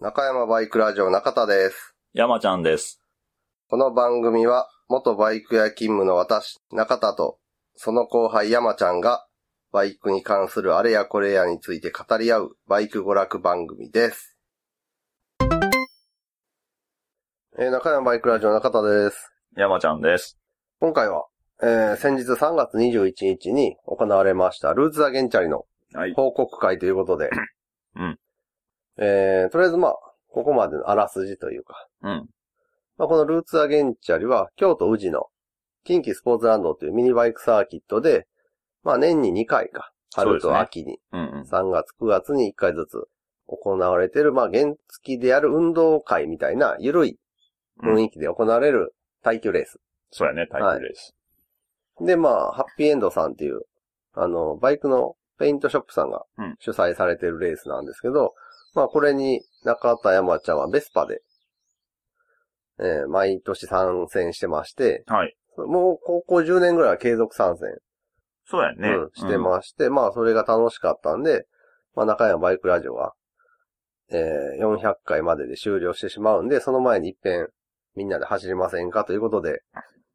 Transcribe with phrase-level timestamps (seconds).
[0.00, 1.94] 中山バイクラジオ中田です。
[2.14, 3.02] 山ちゃんです。
[3.68, 7.36] この番組は、元バイク屋勤務の私、中田と、
[7.74, 9.26] その後輩山ちゃんが、
[9.72, 14.38] バイクに関するあれやこれやについて語り合う、バイク娯楽番組です。
[17.58, 19.30] えー中山バイクラジオ中田です。
[19.54, 20.38] 山ちゃんです。
[20.80, 21.26] 今回は、
[21.62, 26.14] えー先日3月21日に行われました、ルーツ・アゲンチャリのはい。
[26.14, 27.28] 報告会ということで、
[27.96, 28.18] うん。
[29.00, 29.94] えーとりあえずまあ、
[30.28, 32.28] ここまでのあらすじというか、うん。
[32.98, 35.26] まあ、このルーツアゲンチャリは、京都宇治の
[35.84, 38.26] 近畿スポーツランドというミニバイクサーキットで、
[38.82, 41.42] まあ年に2回か、春と秋に、うんうん。
[41.42, 43.08] 3月9月に1回ずつ
[43.46, 47.18] 行われている、まあ原付でやる運動会みたいな緩い
[47.82, 49.80] 雰囲気で行われる耐久レース。
[50.10, 51.14] そうやね、タイプレース。
[52.04, 53.62] で、まあ、ハッピーエンドさんっていう、
[54.14, 58.34] あの、バイクのペイントショップさんがうん主催されているレースなんですけど、
[58.74, 61.22] まあこれに中田山ちゃんはベスパで、
[62.78, 65.36] えー毎年参戦してまして、はい。
[65.56, 67.68] もう高校10年ぐらいは継続参戦、
[68.46, 68.88] そうやね。
[68.88, 71.46] うん、してまして、まあそれが楽しかったんで、
[71.94, 73.12] まあ中山バイクラジオは、
[74.10, 77.48] えー400回までで終了してしまうんで、その前に一遍
[77.96, 79.62] みんなで走りませんかということで、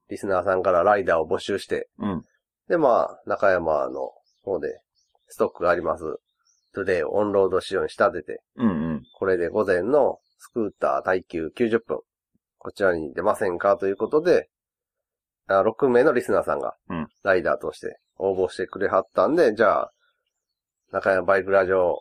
[0.09, 2.23] リスナーさんからライダーを募集して、うん。
[2.67, 4.11] でまあ中山の
[4.43, 4.79] 方で
[5.27, 6.03] ストックがあります、
[6.75, 9.03] トゥデイをオンロード仕様に仕立てて、うんうん。
[9.17, 11.99] これで午前のスクーター耐久90分、
[12.57, 14.49] こちらに出ませんかということで、
[15.47, 19.91] あ6名のリスナーさんがうん、ライダーとして応募してくれはったんで、じゃあ、
[20.91, 21.99] 中山バイクラジオ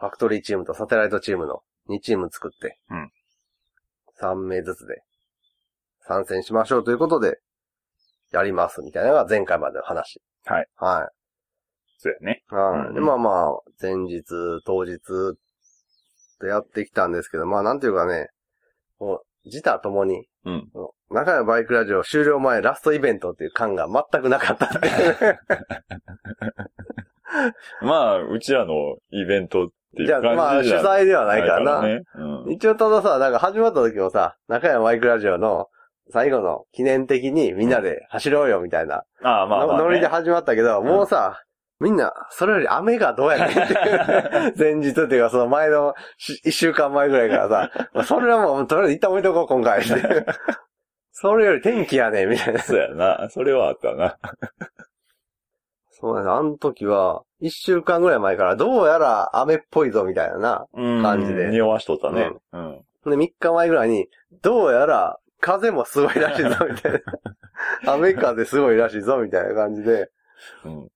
[0.00, 3.10] ファクトリーチームとサテライトチームの2チーム作って、うん
[4.20, 5.02] 3名ずつで
[6.06, 7.38] 参戦しましょうということで、
[8.32, 10.20] やりますみたいなのが前回までの話。
[10.44, 10.66] はい。
[10.76, 11.19] はい。
[12.02, 12.42] そうやね。
[12.48, 12.88] はい。
[12.88, 14.24] うんで、まあまあ、前日、
[14.64, 14.98] 当日、
[16.40, 18.28] とやってきたんですけど、まあなんていうかね、
[18.98, 20.70] こう、自他ともに、うん。
[21.10, 24.70] 中山バイクラジオ終了前ラストイベントっていう感が全くなかった。
[27.82, 31.86] まあ、うちらのイベントっていうじゃあ、感じじゃまあ主催ではないからな。
[31.86, 32.00] ね。
[32.14, 32.52] うん。
[32.52, 35.68] 一応たださ、なんか始まった時もさ、中山バイクラジオの
[36.10, 39.82] 最後の記念的にみんなで走ろうよみたいな、ああ、まあまあ、ね。
[39.84, 41.42] ノリで始まったけど、んもうさ、
[41.80, 44.54] みんな、それより雨がどうやねんっていう。
[44.58, 49.82] 前日っていうか、その前のし一週間前ぐらいからさ、 まあそれはもう、とりあえず一旦置いとこう、今回。
[51.12, 52.60] それより天気やねん、みたいな。
[52.60, 53.28] そうやな。
[53.30, 54.18] それはあったな。
[55.90, 60.66] そうだね、あの時は、一週間ぐらい前から、どうやら雨っぽいぞ、みたいなな。
[60.74, 61.02] うん。
[61.02, 62.30] 感じで匂わしとったね。
[62.52, 62.80] うん。
[63.06, 64.08] で、3日前ぐらいに、
[64.42, 67.00] どうやら、風もすごいらしいぞ、みたいな。
[67.94, 70.10] 雨風すごいらしいぞ、みたいな感じで、
[70.64, 70.88] うん。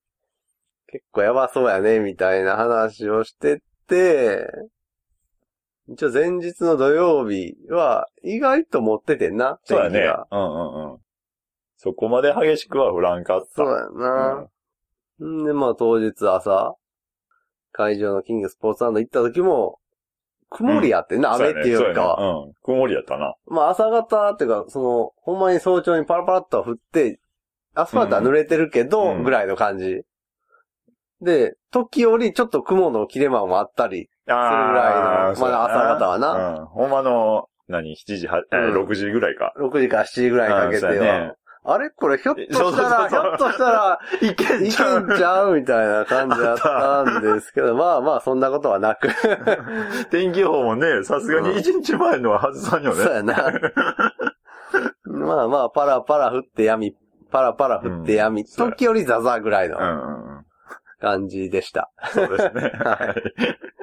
[0.94, 4.47] 結構やばそうやね、みたいな話をしてて、
[5.88, 9.99] 一応前日の土曜日は意外と持っててんな、そうやね。
[10.31, 10.99] うんうんうん。
[11.78, 13.47] そこまで激しくは降らんかった。
[13.56, 15.27] そうやな。
[15.27, 16.77] んで、まあ当日朝、
[17.72, 19.81] 会場のキングスポーツランド行った時も、
[20.49, 22.53] 曇りやってんな、雨っていうよりかうやねうん。
[22.62, 23.34] 曇りやったな。
[23.47, 27.19] まあ朝方っていうか、その、ほんまに早朝にパラパラっと降って、
[27.75, 30.04] アスファルトは濡れてるけど、うんぐらいの感じ。
[31.21, 34.51] で、時折ちょっと雲の切れ間もあったり、ああ。
[34.51, 36.67] それぐらいのまだ朝方はなうん。
[36.67, 39.53] ほんまの、何、7時、はえーうん6時ぐらいか。
[39.59, 41.35] 6時から7時ぐらいかけては、
[41.67, 41.89] あれ？
[41.91, 49.09] これひょっとしたら、ひょっとしたら、いけいけんちゃうみたいな感じだったんですけど、 まあまあそんなことはなく。
[50.11, 53.03] 天気予報もね、さすがに1日前のは外さんよね。
[53.03, 53.35] そうやな。
[55.05, 56.95] まあまあ、パラパラ降ってやみ、
[57.31, 60.34] パラパラ降ってやみ、うん時折ザザぐらいのうんうんうん。
[61.04, 61.91] 感じでした。
[62.12, 62.72] そうですね。
[62.82, 63.75] はい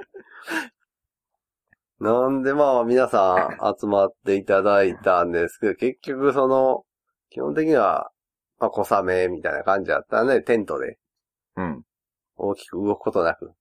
[2.01, 6.83] なんでまあ皆さん集まっていただいたんですけど、結局その、
[7.29, 8.09] 基本的には、
[8.59, 10.97] まあ小雨みたいな感じだったね、テントで
[11.55, 11.83] うん。
[12.37, 13.51] 大きく動くことなく、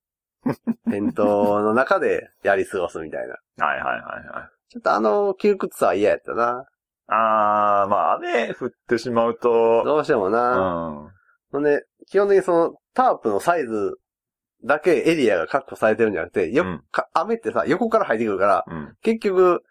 [0.91, 3.37] テントの中でやり過ごすみたいな。
[3.67, 4.71] はいはいはいはい。
[4.71, 6.67] ちょっとあの窮屈さは嫌やったな。
[7.09, 10.89] あー、まあ雨降ってしまうと、どうしてもうな。
[10.89, 11.11] ん。
[11.53, 13.99] ほんで、基本的にそのタープのサイズ
[14.65, 18.97] だけエリアが確保されてるんじゃなくて、よ、うんか雨ってさ、横から入ってくるから、うん。
[19.03, 19.63] 結局、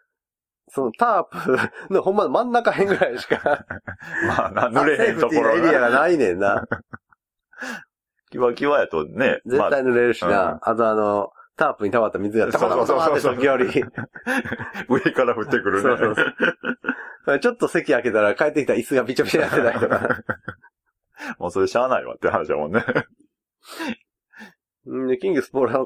[0.70, 1.58] そのタープ
[1.94, 3.66] のほんま真ん中辺ぐらいしか、
[4.28, 6.68] まあな、濡れへんところセーフティーなエリアがないねんな。
[8.32, 10.54] キワキワやとね、絶対濡れるしな。
[10.54, 13.66] うんあとあの、タープに溜まった水がタコタコタコって時折。
[14.88, 15.82] 上から降ってくるね。
[15.82, 16.16] そうそう
[17.26, 17.40] そう。
[17.40, 20.22] ちょっと席開けたら帰ってきた椅子がびちょびちょになってたりとか。
[21.40, 22.84] もうそれしゃあないわって話だもんね。
[24.90, 25.86] んで、キングスポーラ、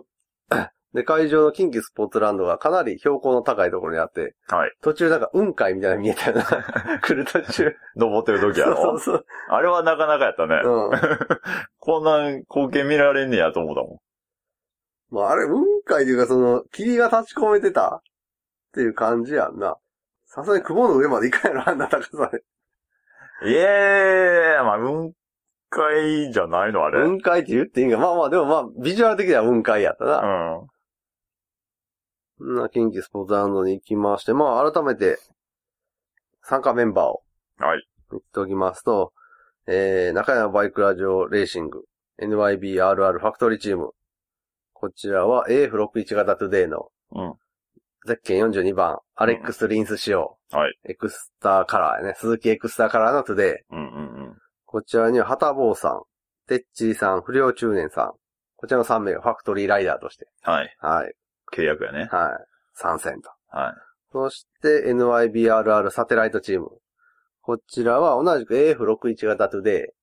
[0.94, 4.72] で、会場の近畿スポーツランドがかなり標高の高いところにあって、はい。
[4.82, 6.44] 途中なんか雲海みたいなの見えたよな。
[7.02, 7.76] 来る途中。
[7.96, 8.76] 登ってる時やろ？
[8.76, 10.62] そうそうあれはなかなかやったね。
[10.64, 10.90] そう。
[10.90, 11.00] うん。
[11.80, 14.00] こんな光景見られんねやと思ったもん。
[15.16, 18.02] まあ、あれ、雲海というか、その、霧が立ち込めてたっ
[18.74, 19.78] ていう感じやんな。
[20.26, 22.44] さすがに雲の上まで行かんやろ、あんな高さで。
[23.50, 25.12] いえー、まあ、雲
[25.76, 27.00] 海じゃないのあれ？
[27.02, 27.20] うん。
[27.20, 27.98] 雲海って言っていいんか。
[27.98, 30.22] まあまあ、でもまあ、ビジュアル的には雲海やったな。
[32.38, 35.18] そんな近畿スポーツランドに行きまして、まあ、改めて、
[36.42, 37.22] 参加メンバーを
[37.60, 37.88] はい。
[38.12, 39.14] 言っておきますと、
[39.68, 41.86] えー、中山バイクラジオレーシング、
[42.22, 43.92] NYBRR ファクトリーチーム。
[44.74, 47.34] こちらは AF61 型トゥデイのうん。
[48.06, 50.38] ゼッケン42番、アレックス・リンス仕様。
[50.52, 50.78] はい。
[50.90, 52.14] エクスターカラーやね。
[52.18, 53.76] スズキエクスターカラーのトゥデイ。
[53.76, 54.00] うんうんう
[54.32, 54.38] ん。
[54.74, 56.02] こちらには、ハタボーさん、
[56.48, 58.14] テッチーさん、不良中年さん。
[58.56, 60.76] こちらの3名がファクトリーライダーとして、はい。
[60.80, 61.14] はい、
[61.56, 62.10] 契約やね。
[62.12, 63.30] はい、参戦と。
[63.56, 63.74] はい。
[64.12, 66.70] そして、NYBRR サテライトチーム。
[67.44, 69.94] こちらは同じく AF61 型トゥデ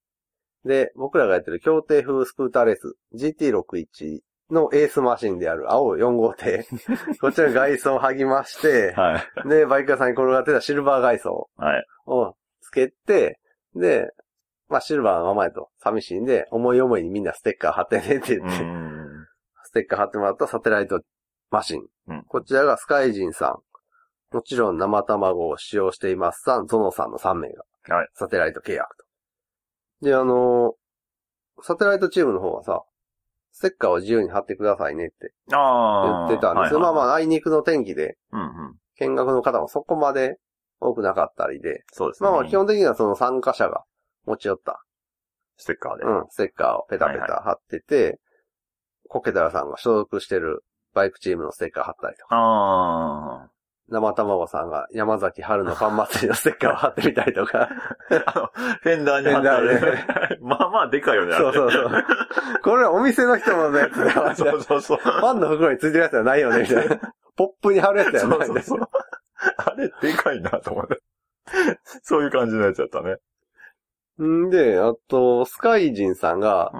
[0.65, 0.69] イ。
[0.69, 4.21] で、僕らがやってる協定風スクーターレース GT61
[4.53, 6.65] のエースマシンである青4号艇。
[7.21, 9.49] こちら外装を剥ぎまして、はい。
[9.49, 11.85] で、バイク屋さんに転がってたシルバー外装はい。
[12.07, 13.41] をつけて、
[13.75, 14.13] で、
[14.71, 19.27] まあシルバーのままやと寂しいんで、思い思いにみんなステッカー貼ってねってう言って、ん。
[19.65, 21.01] ステッカー貼ってもらったサテライト
[21.51, 21.83] マシン。
[22.09, 23.49] うんこちらがスカイジンさ
[24.33, 24.35] ん。
[24.35, 27.65] もちろん生卵を使用していますさん、ゾノさんの3名が。
[27.95, 29.05] はいサテライト契約と。
[30.03, 30.81] で、あのー
[31.63, 32.83] サテライトチームの方はさ、
[33.53, 36.27] ステッカーを自由に貼ってくださいねって言ああ。
[36.27, 36.81] ってたんですよ。
[36.81, 37.05] まあまあ。
[37.11, 38.75] あ、あいにくの天気で、うんうん。
[38.99, 40.39] 見学の方もそこまで
[40.81, 42.31] 多くなかったりで、そうですね。
[42.31, 43.83] まあまあ基本的にはその参加者が
[44.31, 44.83] 持ち寄った、
[45.57, 46.05] ステッカーで。
[46.05, 48.19] うん、ステッカーをペタペタ貼ってて、
[49.09, 53.51] コケタラさんが所属してるバイクチームのステッカー貼ったりとか、あ
[53.89, 57.69] 生卵さんが山崎春のパン祭りのステッカーを 貼ってみたりとか、あ。
[58.27, 58.51] あの、
[58.83, 60.39] フェンダーに貼ったりフェンダね。
[60.41, 62.05] まあまあでかいよね、そうそうそう。
[62.63, 64.99] これはお店の人のやつで、そうそうそう。
[65.21, 67.01] パンの袋についてるやつじゃないよね、みたいな。
[67.37, 68.47] ポップに貼るやつやそない。
[68.47, 68.89] そうそう。
[69.57, 71.01] あれ、でかいなと思って。
[72.03, 73.17] そういう感じのやつやったね。
[74.23, 76.71] んで、あと、スカイジンさんが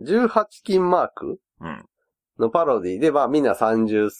[0.00, 0.06] う、ん。
[0.06, 1.84] 18金マークうん。
[2.38, 4.10] のパロディで、まあみんな35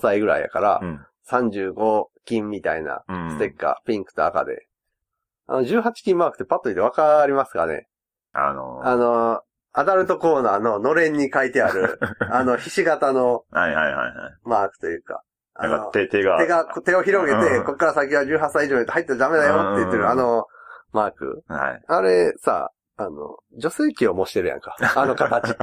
[0.00, 1.06] 歳ぐらいやからう、ん。
[1.28, 3.30] 35金みたいなうん。
[3.32, 4.66] ステッカー、ピンクと赤で。
[5.46, 7.86] あの、18金マークってパッと見てわかりますかね？
[8.32, 9.40] あの、あの、
[9.72, 11.98] アダルトコーナーののれんに書いてある、
[12.30, 14.14] あの、ひし形のはいはいはいはい。
[14.44, 15.22] マークというか、
[15.54, 16.38] あのなんか、手、手が。
[16.38, 20.46] 手が、手を広げて、うんこっから先は18歳以上に入ってダメだよって言ってうんる、あの、
[20.92, 21.44] マーク？
[21.48, 21.82] はい。
[21.86, 24.76] あれ、さ、あの、女性器を模してるやんか。
[24.96, 25.62] あの形って。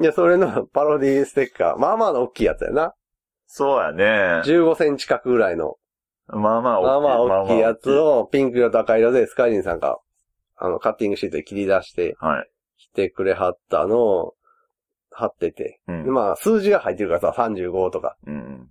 [0.00, 1.78] いや、それのパロディステッカー。
[1.78, 2.94] まあまあの大きいやつやな。
[3.46, 4.42] そうやね。
[4.44, 5.76] 15センチ角ぐらいの。
[6.28, 8.20] まあまあまあまあ大きいやつを。
[8.20, 9.98] をピンク色と赤色でスカイジンさんが、
[10.56, 12.50] あの、カッティングシートで切り出してはい。
[12.78, 14.34] きてくれはったのを
[15.10, 15.80] 貼ってて。
[15.86, 18.16] うんでまあ、数字が入ってるからさ、35とか。
[18.26, 18.68] うん。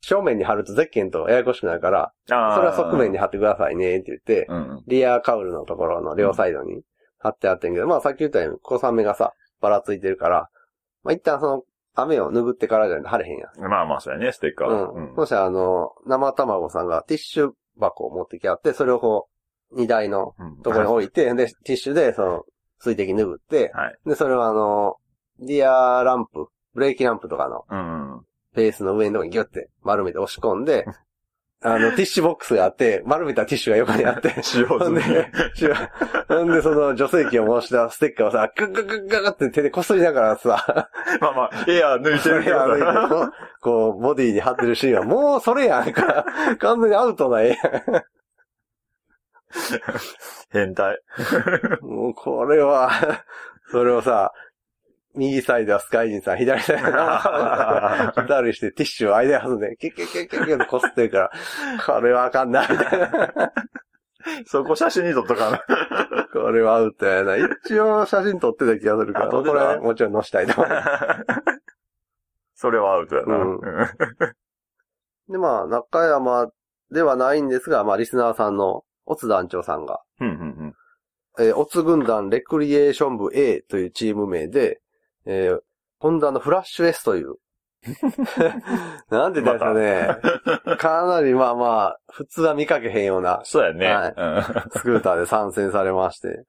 [0.00, 2.12] 正面に貼るとゼッケンとややこしくなるから。
[2.26, 4.82] それは側面に貼ってくださいねって言って、うん。
[4.86, 6.82] リアカウルのところの両サイドに
[7.18, 10.48] 貼ってあってんけど、まあさっき言ったように、小雨がさ、ばらついてるから、
[11.02, 11.62] まあ一旦その、
[11.94, 13.70] 雨を拭ってからじゃないと貼れへんやん。
[13.70, 14.92] まあまあ、そうやね、ステッカー。
[14.92, 15.14] うん。
[15.16, 19.28] そしたらあの、生卵さんがティッシュ箱を持ってきあって、それをこ
[19.72, 20.62] う、荷台のうん。
[20.62, 22.44] ところに置いて、で、ティッシュでその、
[22.80, 23.98] 水滴拭って、はい。
[24.06, 24.96] で、それをあの、
[25.40, 28.24] リアランプ、ブレーキランプとかのうん。
[28.58, 30.84] ベースの上のところにギュッて丸めて押し込んで、
[31.62, 35.00] あの、 ティッシュボックスがあって、丸めたティッシュが横にあって、使用済み。
[35.00, 35.30] ほんで、
[36.28, 40.88] ほんで、その女性器を模したステッカーをさ、ガッガッガッガッって手でこすりながらさ、
[41.20, 43.32] まあまあ、エアー抜いてそれるけど歩いてさ。
[43.60, 46.24] こう、ボディに貼ってるシーンは、もうそれやんか。
[46.58, 47.56] 完全にアウトな絵や
[50.50, 50.98] 変態。
[51.82, 51.86] ん。
[51.86, 52.90] もうこれは、
[53.70, 54.32] それをさ、
[55.14, 61.30] 右サイドはスカイジンさん、左サイドは、二人してティッシュを間に挟んで、キュッキュッキュッキュッキュッってこすってるから、
[61.86, 63.52] これはあかんな、みたいな。
[64.46, 65.62] そこ写真に撮っとかな。
[66.32, 67.36] これはアウトやな。
[67.36, 70.76] 一応写真撮ってた気がするから、これもちろん載したいと思う。
[72.54, 73.36] それはアウトやな。
[73.36, 73.60] うん
[75.30, 76.48] で、まあ、中山
[76.90, 80.74] ではないんですが、まあ、リスナーさんの、オツ団長さんが、うんうん
[81.38, 84.80] えーオツ軍団レクリエーション部 A というチーム名で、
[85.28, 85.60] えー
[86.00, 87.34] ホンダのフラッシュ S という、
[89.10, 93.86] なんて言ったですかね、かなりまあまあ、普通は見かけへんようなそうやね。
[93.88, 96.44] はいうんスクーターで参戦されまして。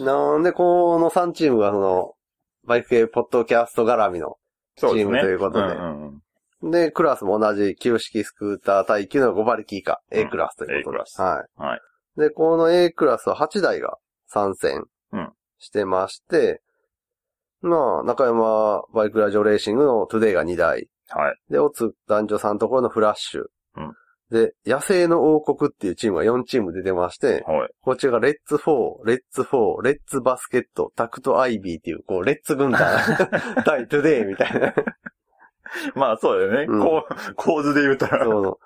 [0.00, 2.14] なんで、この3チームがその、
[2.64, 4.36] バイク系ポッドキャスト絡みの。
[4.76, 6.20] チームということでんうん
[6.62, 11.04] うんで、クラスも同じ旧式スクーター耐久の5馬力以下、うん A クラスということで。
[11.06, 11.62] スはい。
[11.62, 11.80] はい。
[12.16, 16.60] で、この A クラスは8台が参戦うんしてまして、
[17.62, 20.88] まあ、中山バイクラジオレーシングのトゥデイが2台。
[21.08, 21.52] はい。
[21.52, 23.42] で、オツ男女さんのところのフラッシュ。
[23.76, 23.92] うん
[24.30, 27.70] で、野生の王国っていうチームが4チーム出てまして、はい。
[27.80, 32.80] こっちがレッツ4、レッツ4、レッツバスケット、タクトアイビーっていう、こう、レッツ軍団、
[33.64, 34.74] 対トゥデイみたいな。
[35.94, 36.66] まあそうだよね。
[36.68, 38.24] うんこう、構図で言うたら。
[38.24, 38.58] そうそう。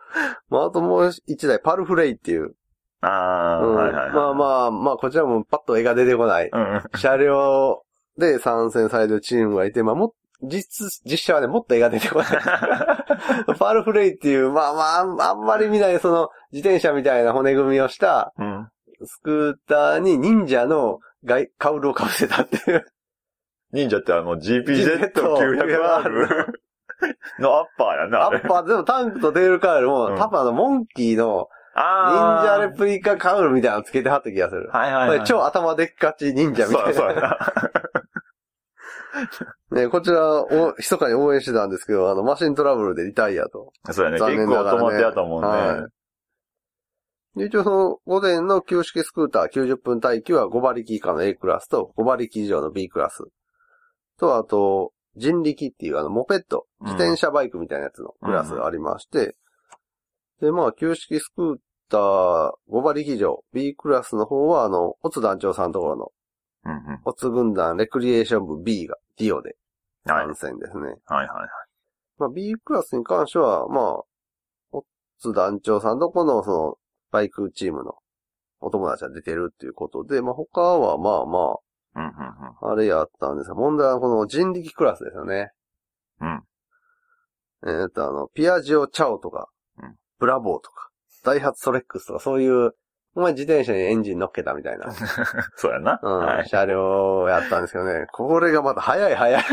[0.49, 2.55] まあ、あともう1台、パルフレイっていう。
[3.03, 4.13] ああ、うんはいはいはい。
[4.13, 6.49] まあまあ、まあ、こちらもパッと絵が出てこない。
[6.51, 6.83] うんうん。
[6.99, 7.83] 車両
[8.21, 12.29] で参戦されるチームがいて、まあも、実、実写はね、もっと絵が出てこない。
[13.59, 14.81] パルフレイっていう、まあま
[15.25, 18.69] ああん、まり見ない、その、自転車みたいな骨組みをした、うん。
[19.05, 22.87] スクーターに忍者の外、カウルをかぶせたっていう。
[23.73, 26.53] 忍者ってあの GPZ900R
[27.39, 28.27] のアッパーやな。
[28.27, 34.69] アッパー、でもタンクとテールカウルも、うん多分あの、モンキーの、忍者レプリカカウルみたいなのつけてはった気がする。
[34.73, 35.25] はいはい、はい。
[35.25, 37.39] 超頭でっかち忍者みたいそうそうやな。
[39.71, 39.77] な。
[39.83, 43.73] ね、こちら、お、密かに応援してたんですけど、あの、マシントラブルでリタイアと。
[43.91, 44.19] そうやね。
[44.19, 45.49] 残結構止まってやったもんね。
[45.49, 46.01] はい
[47.37, 53.23] で一応その、午前の旧式スクーター90分待機は5馬力以下の A クラスと5馬力以上の B クラス。
[54.19, 59.37] と、あと、人力っていうあの、モペット、自転車バイクみたいなやつのクラスがありまして、
[60.41, 61.57] で、まあ、旧式スクー
[61.89, 66.13] ター5馬力以上、B クラスの方はあの、オツ団長さんのところの、
[66.65, 67.01] うんうん。
[67.05, 69.57] オツ軍団レクリエーション部 B がディオで
[70.05, 70.27] はい。
[70.27, 70.87] 参戦ですね。
[70.87, 71.49] はいはいはい。
[72.19, 74.03] まあ、B クラスに関しては、まあ、
[74.73, 74.83] オッ
[75.19, 76.77] ツ団長さんとこの、その、
[77.11, 77.95] バイクチームの
[78.61, 81.57] お友達が出てるっていうことで、まあ、他はまあま
[81.97, 85.51] うんうんあ、あれやったんですが、問題はこの人力クラスですよね。
[86.21, 86.43] うん。
[87.83, 89.49] えっ、と、あの、ピアジオチャオとか、
[89.83, 90.91] うんブラボーとか、
[91.25, 92.73] ダイハツトレックスとか、そういう、
[93.15, 94.95] お前自転車にエンジン乗っけたみたいな、うん。
[95.57, 95.99] そうやな。
[96.03, 96.49] うんはい。
[96.49, 98.07] 車両をやったんですけどね。
[98.13, 99.43] これがまた早い早い。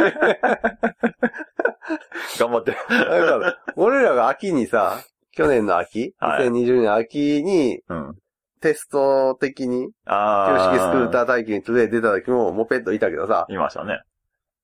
[2.40, 2.72] 頑張って。
[2.72, 5.00] だから俺らが秋にさ、
[5.32, 8.16] 去年の秋、はい2020年秋にうん。
[8.60, 10.76] テスト的に、旧ああ。
[10.76, 14.02] 式スクーター耐久にトゥデイ出た時もモペットいたけどさ、いましたね。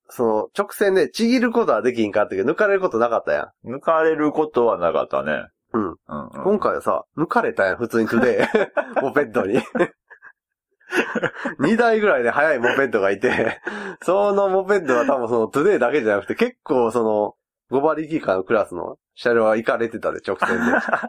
[0.10, 3.76] その直線でちぎることはできんかったけど、抜かれることなかったやん。
[3.76, 5.46] 抜かれることはなかったね。
[5.74, 5.84] うん。
[5.84, 5.94] うん、う
[6.40, 6.44] ん。
[6.44, 8.46] 今回はさ、抜かれたやん、普通にトゥデイ。
[9.02, 9.60] モペットに。
[11.60, 13.60] 2台ぐらいで速いモペットがいて、
[14.04, 17.36] そのモペットは多分そのトゥデイだけじゃなくて結構その
[17.72, 20.56] 5馬力以下のクラスの車両は行かれてたで、直線で。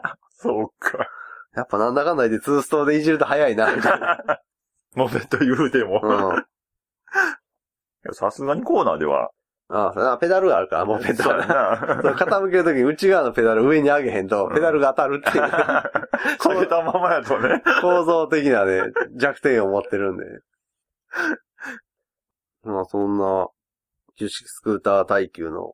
[0.37, 1.07] そうか。
[1.55, 4.41] やっぱなんだかんだ言って2ストーでいじると速いな、みたいな。
[4.95, 6.01] モペット言うても。
[6.03, 8.13] うん。
[8.13, 9.29] さすがにコーナーでは。
[9.67, 11.79] ああ、ペダルがあるから、モペットそうやは。
[11.97, 12.01] な。
[12.03, 15.43] そう傾けるときに内側のペダル上に上げへんと、ペダルが当たるっていう、
[16.39, 17.63] 下げたままやとね。
[17.81, 20.25] 構造的なね、弱点を持ってるんで。
[22.63, 23.47] まあそんな、
[24.17, 25.73] 旧式スクーター耐久の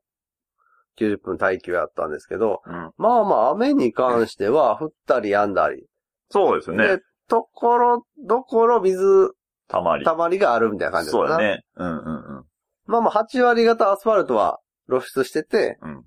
[0.98, 2.92] 90分耐久やったんですけど、うん。
[2.98, 5.86] まあまあ雨に関しては降ったり止んだり。
[6.30, 9.32] そうですねで。、ところどころ水
[9.68, 10.06] たまり。
[10.06, 11.62] たまりがあるみたいな感じですかそうやね。
[11.76, 12.46] うんうんうん。
[12.86, 14.60] まあまあ8割方アスファルトは
[14.90, 16.04] 露出してて、うん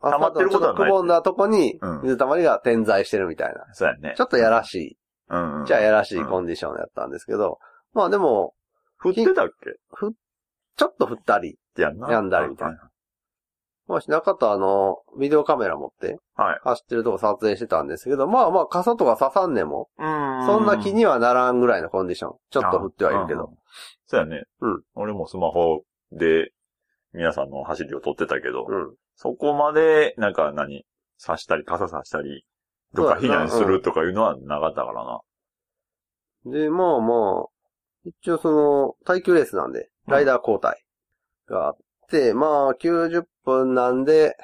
[0.00, 3.64] アスファルトのちょっとくぼんだとこにうん水たまりが点在してるみたいな。
[3.72, 4.14] そうやね。
[4.16, 4.96] ちょっとやらしい。
[5.30, 5.66] うんうん。
[5.66, 7.58] じゃあやらしいコンディションやったんですけど、
[7.94, 8.54] まあでも、
[8.96, 9.48] 振ってたっ
[10.76, 12.10] ちょっと降ったり、てやんな。
[12.10, 12.90] やんだりみたいな
[13.88, 16.60] まあしなかったあの、ビデオカメラ持ってはい。
[16.62, 22.36] 走ってるとこ撮影してたんですけど、まあまあ傘とか刺さんねんも、うんそんな気にはならんぐらいのコンディション。
[22.50, 23.44] ちょっと降ってはいるけど。。
[23.44, 23.56] うん
[24.10, 24.44] そうやね。
[24.60, 24.82] うん。
[24.94, 26.52] 俺もスマホで
[27.12, 28.94] 皆さんの走りを撮ってたけど、うん。
[29.16, 30.84] そこまで、なんか何、
[31.24, 32.44] 刺したり、傘刺したり、
[32.94, 35.20] どっか避難するとかいうのはなかったからな。
[36.46, 37.46] で、まあまあ、
[38.04, 40.84] 一応その、耐久レースなんで、ライダー交代
[41.48, 41.76] があっ
[42.08, 44.36] て、まあ90分なんで、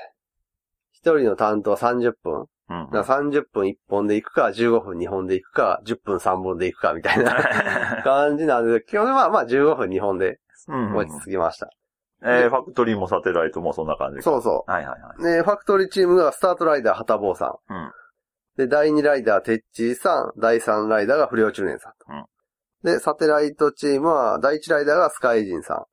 [0.93, 2.47] 一人の担当は30分。
[2.71, 2.91] うん。
[2.91, 11.71] だから30分1本で行くか、15分2本で行くか、10分3本で行くか、みたいな 感じなんで、基本はまあ15分2本でうん落ち着きました。
[12.23, 14.23] えー、ファクトリーもサテライトもそんな感じか？
[14.23, 15.17] そうそはいはいはい。
[15.19, 15.23] う。
[15.23, 17.73] で、ファクトリーチームがスタートライダー、はたぼうさん。
[17.73, 17.93] うん
[18.57, 20.41] で、第2ライダー、てっちーさん。
[20.41, 22.07] 第3ライダーが不良中年さんと。
[22.09, 22.25] うん
[22.85, 25.85] で、サテライトチームは、第1ライダーがスカイジンさん。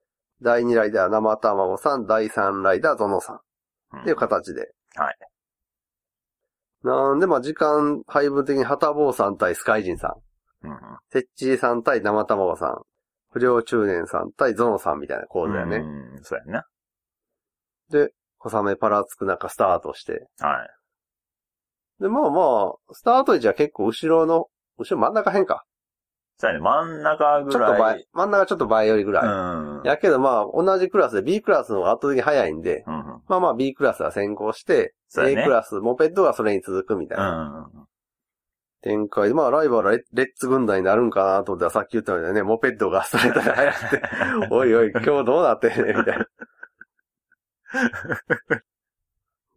[0.43, 2.05] 第2ライダー、生卵さん。
[2.05, 3.39] 第3ライダー、ゾノさん。
[3.93, 4.73] うんっていう形で。
[4.95, 5.17] はい。
[6.83, 10.17] なんで、まあ、時間配分的に、はたぼうさん対スカイジンさ
[10.63, 10.67] ん。
[10.67, 10.77] うんうん
[11.11, 12.81] てっちーさん対生卵さん。
[13.31, 15.77] 不良中年さん対ゾノさんみたいな構図だよね。
[15.77, 16.63] うん、そうやね。
[17.89, 20.27] で、小雨パラつく中スタートして。
[20.39, 20.65] は
[21.99, 22.03] い。
[22.03, 24.47] で、まあまあ、スタート位置は結構後ろの、
[24.77, 25.63] 後ろ真ん中辺か。
[26.37, 27.79] そうやね、真ん中ぐちょっとらい。
[27.79, 29.27] 倍、真ん中ちょっと倍よりぐらい。
[29.27, 29.83] うん。
[29.85, 33.05] やけどまあ、同じクラスで B クラスの方が圧倒的に早いんで、うんうん。
[33.27, 37.87] まあまあ B クラスは先行して、そうや A ねクラス、モペットがそれに続くみたいうなん。
[38.81, 39.29] 展開。
[39.29, 44.01] で、まあライバルはレレッツ軍団になるんかなと思ったらさっき言ったようにね、モペットがストレートで速くて、
[44.51, 46.27] おいおい、今日どうなってんねん、みたいな。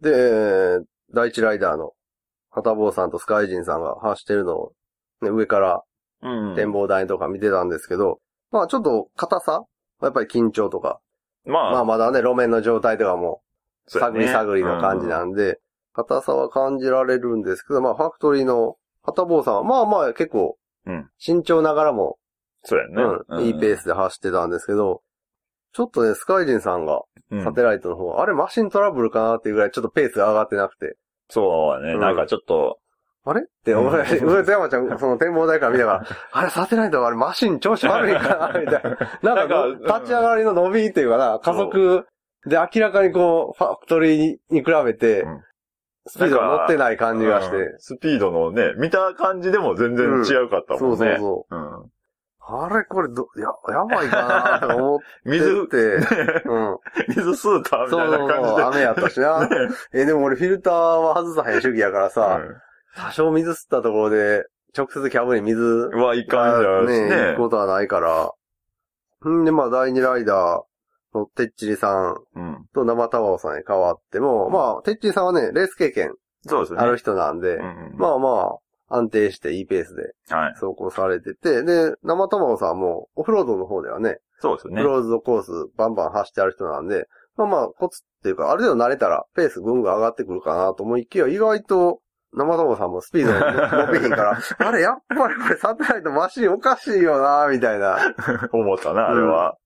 [0.00, 0.80] で、
[1.12, 1.92] 第一ライダーの、
[2.50, 4.72] ハタボーさんとスカイジンさんが走ってるのを、
[5.22, 5.82] ね、上から
[6.24, 6.54] うん。
[6.56, 8.18] 展望台とか見てたんですけど、
[8.50, 9.64] まあちょっと硬さ
[10.00, 11.00] やっぱり緊張とか、
[11.44, 13.42] まあ、まあまだね、路面の状態とかも、
[13.86, 15.60] 探り探りの感じなんで、
[15.92, 20.56] 硬さは感じられるんですけど、まあファクトリーのハタボーさんは、まあまあ結構
[20.86, 22.18] うん、慎重ながらも、
[22.62, 23.02] そうやね。
[23.28, 25.02] うん、いいペースで走ってたんですけど、
[25.72, 27.42] ちょっとね、スカイジンさんが、うん。
[27.42, 30.96] サテライトの方、あれマシントラブルかなっていうぐらいちょっとペースが上がってなくて、
[31.30, 31.94] そうやね。
[31.94, 32.00] うん。
[32.00, 32.78] なんかちょっと、
[33.24, 33.40] あれ？
[33.40, 38.90] って、お前、上戸山ちゃん、その展望台から見ながら、 あれサテライトはあれマシン調子悪いかなみたいな。
[39.34, 42.06] なんかんか立ち上がりの伸びっていうかな、加速
[42.46, 45.42] で明らかにこう、ファクトリーに比べてうん、
[46.06, 51.16] スピードが乗ってない感じがして、うんスピードのね、見た感じでも全然違うかったそうもんね。
[51.18, 51.56] そうそう。
[51.56, 51.90] うん。
[52.46, 55.76] あれこれど、や、やばいかなとか思って水、て、
[56.44, 56.78] うん。
[57.08, 58.64] 水吸うたみそうそうたいな感じそう、で。
[58.64, 59.48] 雨やったしな。
[59.48, 59.48] ね
[59.94, 62.40] え、でも俺フィルターは外さへん主義やからさ、
[62.96, 64.44] 多少水吸ったところで、
[64.76, 66.00] 直接キャブに水うん。
[66.00, 67.38] うわ、いかんじゃうしね、行ねく。
[67.38, 68.30] ことはないから。
[69.30, 70.62] んで、まあ、第二ライダー
[71.14, 72.66] のてっちりさんうん。
[72.74, 76.12] と生卵さんに変わっても、まあ、てっちりさんはね、レース経験
[76.46, 76.80] そうですね。
[76.80, 77.98] ある人なんで、うんうん。
[77.98, 78.28] まあま
[78.88, 80.52] あ、安定していいペースではい。
[80.52, 84.82] 走行されてて、で、生卵さんもオフロードの方ではね、そうですねク。
[84.82, 87.06] ローズドコースバンバン走ってある人なんで、
[87.36, 92.00] まあまあ、コツっていうか、ある程度慣れたらペースぐんぐん上がってくるかなと思いきや、意外と、
[92.36, 93.32] 生卵さんもスピード
[93.86, 97.96] 伸びひんから、あれ、やっぱりこれサテライトマシンおかしいよなみたいな。
[98.52, 99.56] 思ったな、あれは。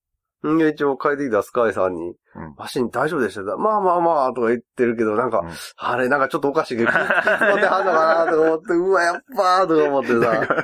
[0.46, 2.14] んで、一応帰ってきたスカイさんに、うん
[2.56, 10.62] マシン大丈夫でしたまあまあまあ、とか言ってるけど、なんか、うんあれ、なんかちょっとおかしいけど、 気気使ってはんのかなとか思って、うわ、やっぱーとか思ってさ。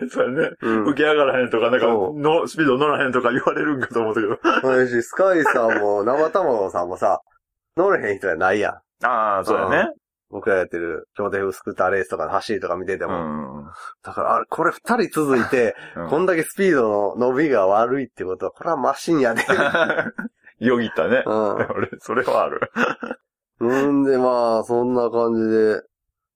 [0.00, 0.50] で そうやね。
[0.60, 0.84] うん。
[0.88, 4.38] 浮き上がらへんとか、なんか、そうの、スピード乗らへんとか言われるんかと思ったけど。
[4.60, 7.20] そうし、スカイさんも、生卵さんもさ、
[7.76, 8.70] 乗れへん人やないや
[9.02, 9.06] ん。
[9.06, 9.90] ああ、そうやね。
[10.34, 13.60] 僕らやってる、京手風スクーターレースとかの走りとか見ててうも。
[13.60, 13.70] ん。
[14.02, 19.42] だから、あれ、これ二人続いて、うんこんだけスピードの伸びが悪いってことは、これはマシンやで。
[20.58, 21.22] よぎったね。
[21.24, 21.30] う
[21.72, 22.68] 俺、それはある。
[23.64, 24.02] ん。
[24.02, 25.82] んで、まあ、そんな感じで、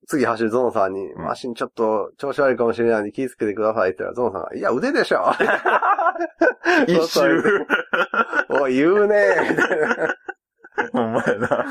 [0.06, 5.32] 次走るゾノさんに、うんマシンちょっと調子悪いかもしれないんで気をつけてくださいって言ったら、ゾノさんが、いや、腕でしょ
[6.86, 7.66] 一周。
[8.48, 11.64] おい、言うねみたいな。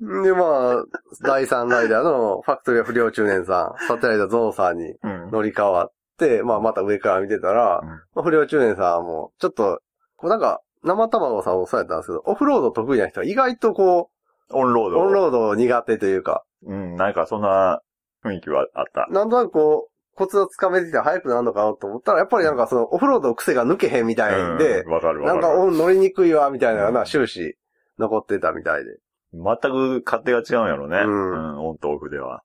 [0.00, 0.84] で、まあ、
[1.22, 5.30] 第三ライダーのファクトリー不良中年さん、サテライトゾノさんにうん。
[5.30, 9.80] 乗り換わって、まあ、また上から見てたら、うんまあ、不良中年さんも、ちょっと、
[10.16, 14.10] こうなんか、生卵さんもそうやったんですけど、オフロード得意な人は意外とこ
[14.50, 15.00] う、オンロード。
[15.00, 17.80] オンロード苦手というか、うん、なんかそんな
[18.24, 19.06] 雰囲気はあった。
[19.10, 25.60] なんとなくこう、コツをつかめてきて早くなるのかなと思ったら、やっぱりなんかその、オフロードの癖が抜けへんみたいで、うんわかるわなんか、かる。
[25.60, 27.56] お乗りにくいわ、みたいなのがうん終始
[27.98, 28.98] 残ってたみたいで。
[29.36, 30.98] 全く勝手が違うんやろね。
[30.98, 32.42] ううんん、オンとオフでは。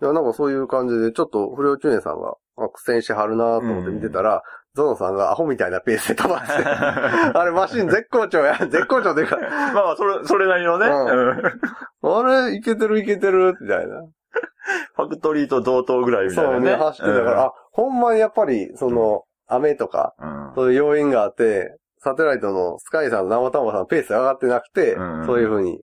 [0.00, 4.42] いや、なんかそういう感じで、ちょっと不良中年さんが、あ苦戦しはるなと思って見てたら、
[4.74, 12.16] ゾノさんがアホみたいなペースで飛ばして、 あれマシン絶好調や、絶好調というか、まあまあ、それ、それなりのね、ううん。
[12.16, 14.02] あれ、いけてるいけてる、みたいな。
[14.94, 16.54] ファクトリーと同等ぐらいみたいなね。
[16.56, 20.52] そうね、走ってたから、あ、ほんまにやっぱり、その、雨とか、うん。
[20.54, 25.26] そういう要因があって、サテライトのスカイさんの生卵さんのペースが上がってなくて、うん。
[25.26, 25.80] そういう風に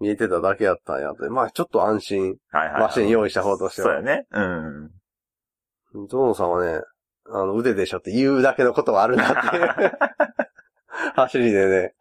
[0.00, 1.28] 見えてただけやったんやって。
[1.28, 2.36] まあちょっと安心。
[2.50, 2.80] はいはい。
[2.82, 4.26] マシン用意した方としてはそうやね。
[4.30, 6.08] うん。
[6.08, 6.80] ゾノさんはね、
[7.28, 9.92] あの、腕でしょって言うだけのことはあるなっていう。
[11.14, 11.94] 走りでね。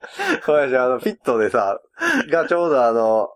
[0.44, 1.80] そうやし、あの、ピットでさ、
[2.30, 3.30] がちょうどあの、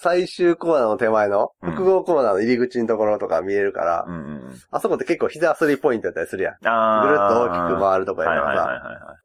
[0.00, 4.54] 最終コーナーの手前の、うん複合コーナーの入り口のところとか見えるから、うんうん。
[4.70, 6.56] あそこって結構膝スリーポイントやったりするやん。
[6.64, 9.16] あぐるっと大きく回るとこやからさ、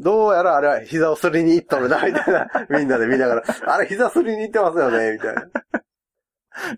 [0.00, 5.42] どうやらあれは膝をすりに行っとるな、みたいな、 みんなで見ながら、あれ膝すりに行ってますよね、みたいな。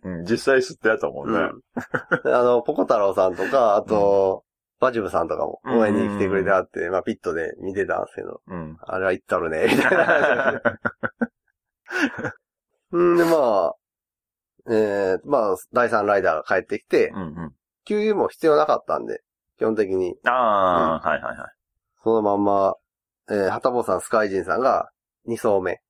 [0.03, 1.39] うん、実際吸ったやつはもうね。
[2.25, 4.45] であの、ポコ太郎さんとか、あと、
[4.81, 8.77] バジブさんとかも応援に来てくれてあって、まあピットで見てたんですけど、うん。
[8.81, 10.63] あれは行っとるね、みたいな。
[12.91, 13.75] うんで、まあ、
[14.69, 17.55] えー、まあ、第三ライダーが帰ってきてう、んうん。
[17.85, 19.23] 給油も必要なかったんで、
[19.59, 21.49] 基本的に、ああ、はいはいはい。
[22.03, 22.75] そのまんま、
[23.31, 24.91] えー、はたぼうさん、スカイジンさんが
[25.29, 25.81] 2走目、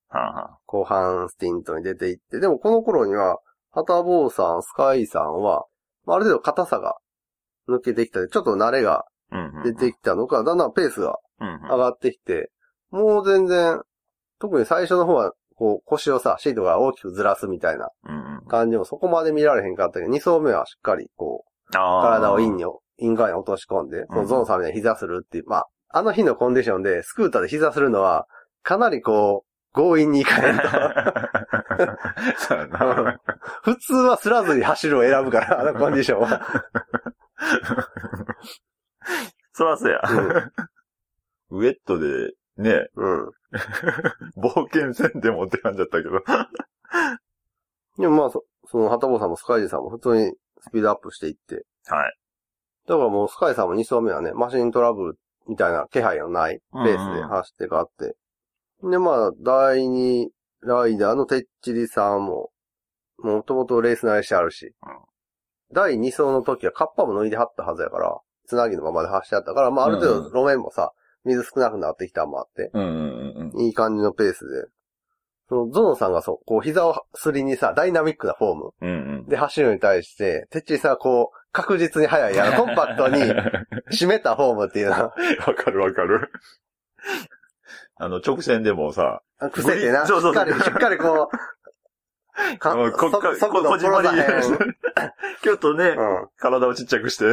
[0.65, 3.39] 後半スティントに出ていって、でもこの頃には、
[3.71, 5.65] はたぼうさん、スカイさんは、
[6.05, 6.97] まあある程度硬さが
[7.67, 9.05] 抜けてきたで、ちょっと慣れが。
[9.63, 11.17] 出てきたのか、だんだんペースが。
[11.39, 12.51] 上がってきて、
[12.91, 13.81] もう全然、
[14.39, 17.89] 特に最初の方は、こう腰をさ、シートが大きくずらすみたいな。
[18.47, 21.71] 感じもそこまで見られへんかったけど、2走目はしっかりこう。
[21.71, 22.65] 体をインに、
[22.97, 28.27] イン側に落とし込んで、そのゾーンさんみたいに膝するっていう、まあ、あの日のコンディションでスクーターで膝するのは、
[28.63, 30.63] かなりこう、強引にいかへんと。
[32.39, 33.19] そうやな。
[33.63, 36.41] 普通はすらずに走るを選ぶから、あのコンディションは。
[39.53, 40.01] そらそうや。
[41.51, 43.29] ウェットで、ね、うん。
[44.37, 46.23] 冒険戦でもって感じだったけど。
[47.99, 51.65] でもまあ、そその、はたぼうさんもスカイジさんも普通にスピードアップしていって。
[51.85, 52.17] はい。
[52.87, 58.15] だからもうスカイさんも2走目はね、マシントラブルみたいな気配のないペースで走ってがあって。
[58.83, 60.27] で、まあ、第2
[60.61, 62.49] ライダーのてっちりさんも、
[63.19, 64.65] もともとレース慣れしてあるし。
[64.65, 65.13] うん
[65.73, 70.93] 第2走の時はカッパも脱いではったはずやから、つなぎのままで走ってあったから、まあある程度路面もさ、
[71.25, 73.61] 水少なくなってきたのもあって、うんうんうん。
[73.61, 74.65] いい感じのペースで。
[75.49, 79.25] そのゾノさんがそう、こう膝をすりにさ、ダイナミックなフォームうんうん。
[79.27, 83.21] で走るのに対して、てっちりさこう、確実に速いやろ、 コンパクトに
[83.91, 85.15] 締めたフォームっていうのは、
[85.47, 86.29] わかるわかる。
[87.95, 91.37] あの、直線でもさ、癖でな、しそうそうそうっかり、しっかりこう、
[92.57, 94.75] かこそこ速度こじんまり殺さへん。
[95.43, 97.25] ちょっとね、う体をちっちゃくして。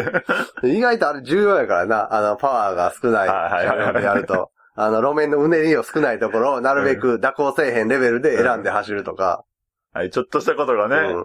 [0.67, 0.71] ん。
[0.71, 4.51] 意外とあれ重要やからな、あの、パワーが少ないはいはいやると。
[4.75, 9.45] あの、路面のうねりを少ないところをなるべく蛇行せえへんレベルで選んで走るとか、
[9.95, 10.97] はい、ちょっとしたことがね。
[11.13, 11.25] うん。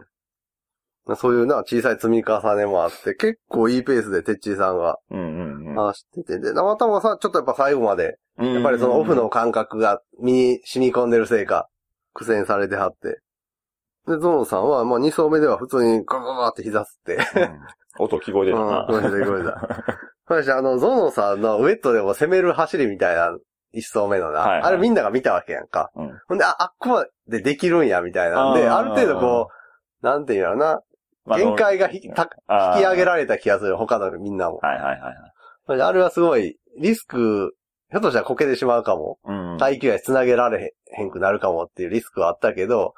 [1.15, 5.75] そういうな、小さい積み重ねもあって、結構いいペースでてっちりさんがうんうんうん。
[5.75, 11.69] 走ってて、で、生玉さんちょっとやっぱ最後まで、ややっぱりそのオフの感覚が身に染み込んでるせいか、
[12.13, 13.19] 苦戦されてはって。
[14.07, 17.19] で、ゾノさんは、まあ2走目では普通にガガガって膝吸って、
[17.99, 18.85] 音聞こえてうん、るな。
[18.87, 19.95] ごめんなさい、ごめんなさい。
[20.27, 23.37] 私、あの、ゾノさんのウェットでも攻める走りみたいな、
[23.73, 25.91] 一走目のな、はいはいあれみんなが見たわけやんか。
[25.95, 30.81] うんほんで、あ、あっこまでできるんや、みたいなんで、ある程度こう、なんていうのな、まあ
[31.27, 34.57] 限界が引き上げられた気がする、他のみんなも。
[34.57, 35.81] はいはいはい。
[35.81, 37.55] あれはすごい、リスク、
[37.91, 39.19] ひょっとしたらこけてしまうかも。
[39.25, 39.57] うん。
[39.57, 42.93] 耐久やし繋げられへんくなるかもっていうリスクはあったけど、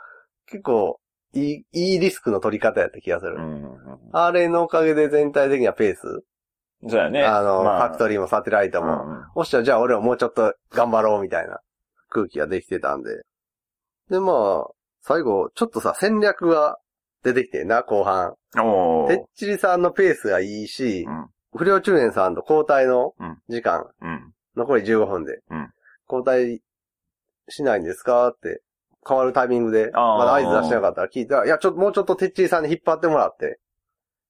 [0.48, 1.00] 結構、
[1.34, 3.36] いい、いいリスクの取り方やった気がする。
[3.36, 3.78] うん。
[4.12, 6.24] あれのおかげで全体的にはペース、
[6.88, 7.24] そうやね。
[7.24, 11.60] あの、まファクトリーもサテライトも、うんうんおっしゃ、じゃあ俺はもうちょっと頑張ろうみたいな
[12.10, 13.22] 空気ができてたんで。
[14.10, 16.78] で、まあ、最後、ちょっとさ、戦略が
[17.34, 18.34] 出てきてんな、後半。
[18.58, 19.08] おー。
[19.08, 21.28] てっちりさんのペースがいいしう、ん。
[21.56, 23.38] 不良中年さんと交代のうん。
[23.50, 24.34] 時間、うん。
[24.56, 25.70] 残り15分で、うん。
[26.10, 26.62] 交代
[27.50, 28.30] しないんですか？
[28.30, 28.62] って、
[29.08, 33.60] 変わるタイミングで、まだ合図出してなかったら聞いたら、いや、ちょっと、もうちょっとてっちりさんに引っ張ってもらって、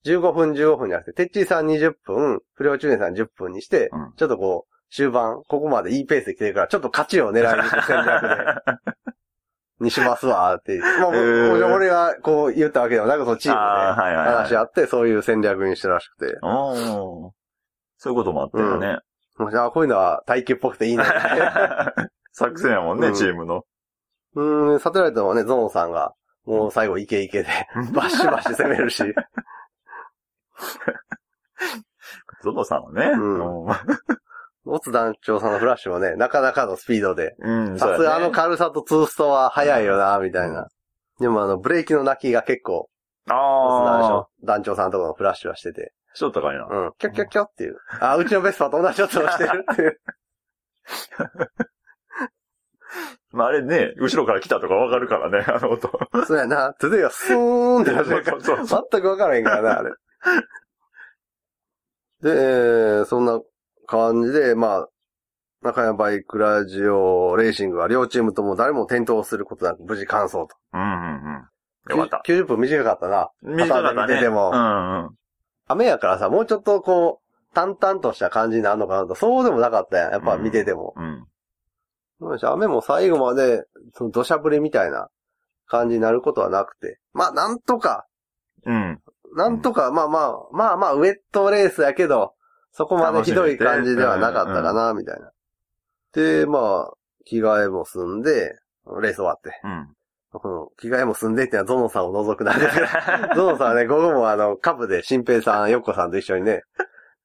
[0.05, 4.13] 15分15分じゃなくて、てっちりさん20分、不良中年さん10分にして、うん。
[4.15, 8.37] ちょっとこう、終盤、ここまでいいペースで来てるから、ちょっと勝ちを狙いに行く戦略で、
[9.79, 10.79] にしますわ、って。
[10.79, 13.63] まあ、俺がこう言ったわけではなく、そのチームで
[14.01, 16.37] 話し合って、そういう戦略にしたらしくて。
[17.97, 18.99] そういうこともあったよね。
[19.37, 21.05] もうじゃあ、こういうのは耐久っぽくていいな。
[22.33, 23.63] 作戦やもんね、うんチームの。
[24.35, 26.13] うーん、サテライトのね、ゾーンさんが、
[26.45, 27.49] もう最後イケイケで、
[27.93, 29.03] バッシュバッシュ攻めるし。
[32.43, 33.11] ゾノさんはね。
[33.13, 33.65] うん
[34.67, 37.35] オツ団長さんのフラッシュもね、なかなかのスピードで。
[37.39, 37.79] うん。
[37.79, 40.67] さすがあの軽さとツーストは速いよな、みたいな。
[41.19, 42.89] でもあの、ブレーキの鳴きが結構、
[43.29, 44.27] ああ。
[44.43, 45.93] 長団長さんのところのフラッシュはしてて。
[46.13, 46.65] ちょっと高いな。
[46.65, 47.77] うん、キョッキョッキョっていう。
[47.99, 49.99] あ、うちのベスパと同じ音をしてるっていう。
[53.31, 55.91] まああれね、後ろから来たとかわかるからね、あの音。
[56.25, 56.73] そうやな。
[56.79, 58.23] トゥデイはスーンって始める。
[58.23, 59.91] 全くわからへんからな、あれ。
[62.21, 63.39] で、えーそんな
[63.87, 64.89] 感じで、まあ、
[65.63, 70.49] 中山バイクラジオレーシングは両チームとも誰も転倒することなく無事完走と。
[70.73, 70.87] うんうん
[71.89, 71.97] うん。
[71.97, 72.31] よかった。
[72.31, 73.31] 90分短かったな。
[73.41, 74.13] 短かったね。
[74.13, 75.09] 見ててもうんうん。
[75.67, 80.11] 雨やからさ、もうちょっとこう、淡々とした感じになるのかなと、そうでもなかったやん。
[80.11, 80.93] やっぱ見てても。
[80.95, 81.25] うん。
[82.29, 83.63] よし雨も最後まで、
[83.95, 85.07] その土砂降りみたいな
[85.65, 86.99] 感じになることはなくて。
[87.13, 88.05] まあ、なんとか、
[88.65, 88.99] うん。
[89.35, 92.33] なんとか、まあまあ、まあまあ、ウェットレースやけど、
[92.77, 95.31] そこまでひどい感じではなかったかな、みたいな。
[96.13, 96.93] で、まあ、
[97.25, 98.55] 着替えも済んで、
[99.01, 99.49] レース終わって。
[99.63, 99.87] うん。
[100.29, 102.87] この着替えも済んでってのはゾノさんを除くなんですけど、
[103.35, 106.61] ゾノさんはね、午後もあの、カブで新平さん、ヨッコさんと一緒にね、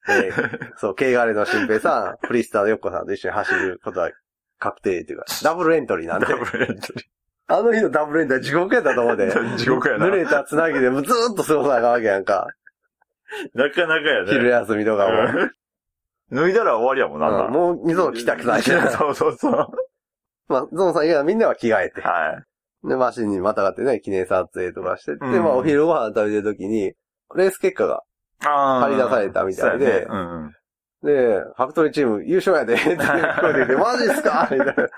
[0.09, 4.11] えー そう、K ガレの新平さん、フリースターのヨッコさんと一緒に走ることは
[4.59, 7.05] 確定っていうか、ダブルエントリーなんでダ、ブルエントリ
[7.49, 9.31] あの日のダブルエントリー地獄やったと思うで。
[9.31, 9.57] ー。
[9.59, 10.07] 地獄やな。
[10.07, 12.49] 濡れたつなぎでもうずーっと過ごさなあかんわけやんか。
[13.55, 14.33] なかなかやね。
[14.33, 15.13] 昼休みとかも。
[15.41, 15.51] うん
[16.35, 18.63] 脱いだら終わりやもんな、うんもう二度着たくない。
[18.65, 18.75] そ
[19.11, 19.53] うそうそう。
[19.53, 19.69] は
[20.49, 22.01] まあ、ゾンさん以外はみんなは着替えて。
[22.01, 22.89] い。
[22.89, 26.95] で、マシンにまたがってね、記念撮影とかしてって、うんまあ、お昼ご飯食べてる時に、
[27.37, 28.03] レース結果が、
[28.47, 30.53] あ張り出されたみたいでそうやねうんうん。
[31.03, 34.49] で、ファクトリーチーム優勝やで、って聞こえて マジっすか？
[34.51, 34.89] みたいな。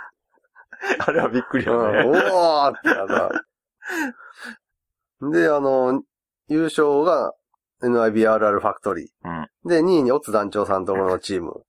[1.05, 2.05] あれはびっくりうん、よね。
[2.05, 3.31] おーってなった。
[5.33, 6.03] で、あの、
[6.47, 7.33] 優勝が
[7.85, 9.43] NIBRR ファクトリうん。
[9.43, 9.47] ー。
[9.69, 11.63] で、2位にオツ団長さんのところのチーム。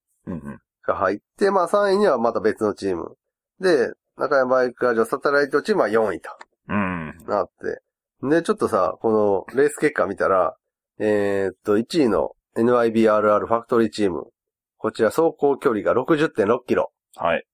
[0.85, 3.15] が入って、まあ3位にはまた別のチーム。
[3.59, 6.29] で、中山バイクラジオサテライトチームは4位と
[6.69, 7.17] うん。
[7.27, 7.81] なって。
[8.27, 10.55] で、ちょっとさ、このレース結果見たら、
[10.99, 14.27] えーっと、1位の NIBRR ファクトリーチーム。
[14.77, 16.91] こちら走行距離が60.6キロ。
[17.15, 17.45] はい。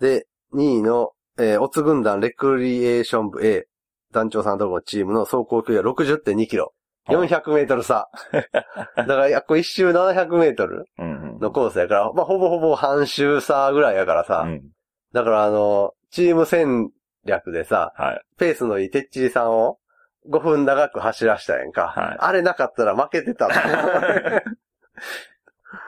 [0.00, 3.66] で、2位の、えー、オツ軍団レクリエーション部 A、
[4.12, 6.74] 団長さんのところのチームの走行距離は60.2キロ。
[7.10, 8.08] 400メートル差。
[8.32, 10.86] だから、こ一周700メートル。
[11.40, 14.44] のコースやから、まあ、ほぼほぼ半周差ぐらいやからさ。
[14.46, 14.62] うん。
[15.12, 16.90] だから、あの、チーム戦
[17.24, 18.20] 略でさ、はい。
[18.38, 19.78] ペースのいいてっちりさんを
[20.28, 21.88] 5分長く走らしたやんか。
[21.88, 23.54] はいあれなかったら負けてたの。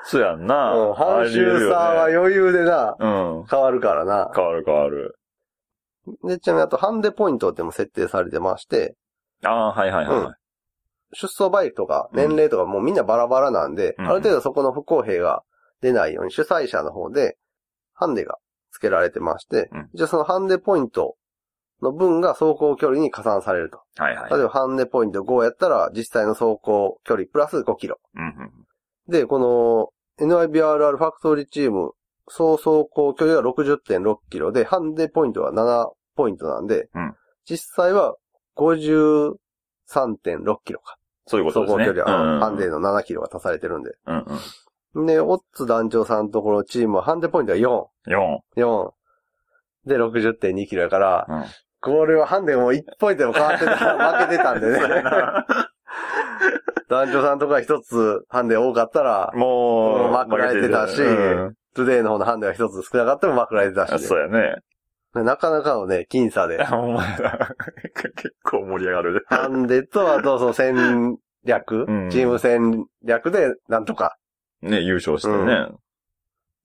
[0.04, 0.72] そうやんな。
[0.74, 3.06] うん半周差は余裕でな、う
[3.42, 3.44] ん。
[3.46, 4.30] 変わるからな。
[4.34, 5.18] 変わる変わる。
[6.24, 8.96] で、ちなみにあとハンデポイントっても設定されてまして、
[9.44, 10.36] ああ、はいはいは
[11.12, 15.42] 出走バイクとか年齢とかもうみんなバラバラなんで、うんある程度そこの不公平が
[15.80, 17.36] 出ないように主催者の方で
[17.92, 18.38] ハンデが
[18.72, 21.16] 付けられてまして、うんじゃあそのハンデポイント
[21.82, 23.82] の分が走行距離に加算されると。
[23.98, 24.02] い。
[24.02, 24.30] はいはい。
[24.30, 27.98] 例えばハンデポイント5やったら実際の走行距離プラス5キロ。
[28.14, 28.50] うんうん。
[29.08, 31.90] で、この NIBRR ファクトリーチーム、
[32.28, 38.14] 総走行距離が60.6キロで、ハンデポイントは7ポイントなんで、うん実際は
[38.56, 39.34] 53.6
[40.64, 40.96] キロか。
[41.26, 41.84] そういうことですね。
[41.84, 43.92] 走行距離は、うんハンデの7キロが足されてるんで。
[44.06, 44.24] うん
[44.94, 45.06] うん。
[45.06, 47.86] で、オッツ団長さんのところのチームはハンデポイントが4。
[48.08, 48.38] 4。
[48.56, 48.90] 4。
[49.86, 51.44] で、60.2キロやから、うん。
[51.80, 54.78] これはハンデも1ポイントでも変わってたら 負けてたんでね。
[54.78, 55.46] そうやな
[56.88, 61.04] 団長さんのところが一つハンデ多かったら、もう、まくられてたしう
[61.48, 63.98] んトゥデイの方のハンデが一つ少なかったらまくられてたし、ね。
[63.98, 64.56] そうやね。
[65.14, 66.56] なかなかのね、僅差で。
[66.72, 67.50] お前ら、
[68.16, 69.24] 結構盛り上がる。
[69.28, 74.16] ハンデと、あとその戦略、うんチーム戦略でなんとか。
[74.62, 75.68] ね、優勝してね。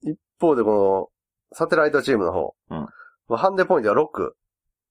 [0.01, 1.09] 一方でこ
[1.51, 2.53] の、サテライトチームの方。
[2.69, 2.87] うん
[3.29, 4.07] まあハンデポイントは6。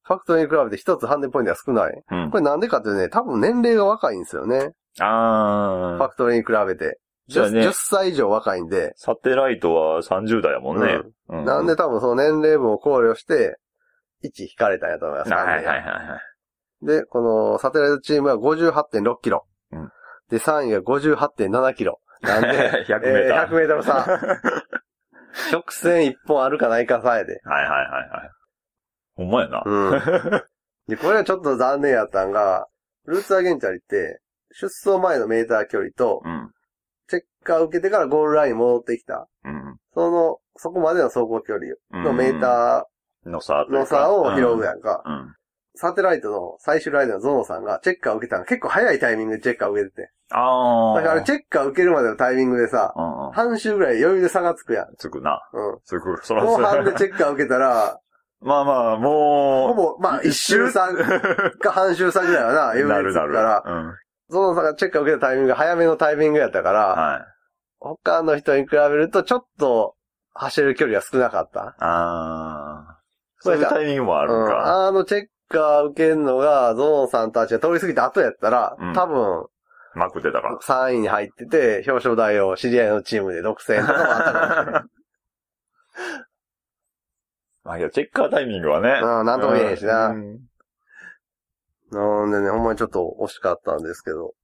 [0.03, 2.03] ファクトリーに比べて一つハンデポイントが少ない？
[2.11, 2.37] うんこ。
[2.37, 4.73] れなんでかっていうとね、多分年齢が若いんですよね。
[5.01, 5.97] あー。
[5.97, 6.99] ファクトリーに比べて。
[7.29, 8.93] 10, そうやね10歳以上若いんで。
[8.97, 11.01] サテライトは30代やもんね。
[11.29, 13.59] うなんで多分その年齢分を考慮して、
[14.25, 15.33] 1引かれたんやと思います。
[15.33, 16.21] はいはいはいは
[16.83, 16.87] い。
[16.87, 19.47] で、このサテライトチームは58.6キロ。
[19.73, 19.91] うん
[20.29, 22.01] で、3位が58.7キロ。
[22.21, 22.49] なんで、
[22.89, 23.45] 100メーター。
[23.45, 24.07] えー100メートル差。
[25.53, 27.41] 直線一本あるかないかさえで。
[27.45, 28.31] はいはいはいはい。
[29.15, 29.63] ほんまやな。
[29.65, 30.01] うん。
[30.89, 32.67] で、これはちょっと残念やったんが、
[33.05, 36.53] ルーツアゲンチャリって、出走前のメーター距離と、うん。
[37.47, 39.29] チェッカー受けてからゴールラインに戻ってきた。
[39.45, 39.77] うん。
[39.95, 42.87] その、そこまでの走行距離のメータ
[43.25, 45.03] の差ーの差を拾うやんか。
[45.07, 45.35] うん。
[45.77, 50.11] サテライトの最終ライダーのゾノさんがチェッカー受けたのが結構早いタイミングでチェッカー受けてて。
[50.31, 51.01] ああ。
[51.01, 53.33] だからチェッカー受けるまでのタイミングでさ、うんうん。
[53.33, 54.95] 半周ぐらい余裕で差がつくやん。
[54.97, 55.41] つくな。
[55.53, 55.79] うん。
[55.85, 56.19] つく。
[56.25, 58.01] そら後半でそチェッカー受けたら、
[58.41, 59.75] まあまあ、もう。
[59.75, 60.71] ほぼ、まあ、一周？
[60.71, 60.89] 差
[61.61, 63.29] か半周差ぐらいはな、余なるなる。
[63.29, 63.95] 裕でつくから、うん。
[64.29, 67.36] ゾノさんがチェッカー受けたタイミングが早めのタイミングやったから、はい。
[67.87, 69.95] 他の人に比べるとちょっと
[70.35, 71.77] 走る距離が少なかった？
[71.79, 72.99] ああ。
[73.39, 74.59] そういうタイミングもあるうん。
[74.59, 79.47] あのチェッカー受けるのが、ゾノさんたちが通り過ぎた後やったら、うん多分、
[79.95, 80.59] まくってたから。
[80.59, 84.85] 3位に入ってて、表彰台を知り合いのチームで独占とかもあったかもしれない。
[87.65, 89.01] まあ、いや、チェッカータイミングはね。
[89.03, 90.39] うんなんとも言えへんしなうん
[91.91, 94.35] なんでね、ほんまにちょっと惜しかったんですけど。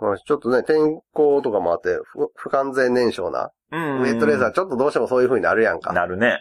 [0.00, 3.50] まあちょっとね、天候とかもあって、不不完全燃焼な。
[3.72, 4.02] うん。
[4.02, 5.92] ウェイトレーザーちょっとどうしてもそういう風になるやんか。
[5.92, 6.40] なるね。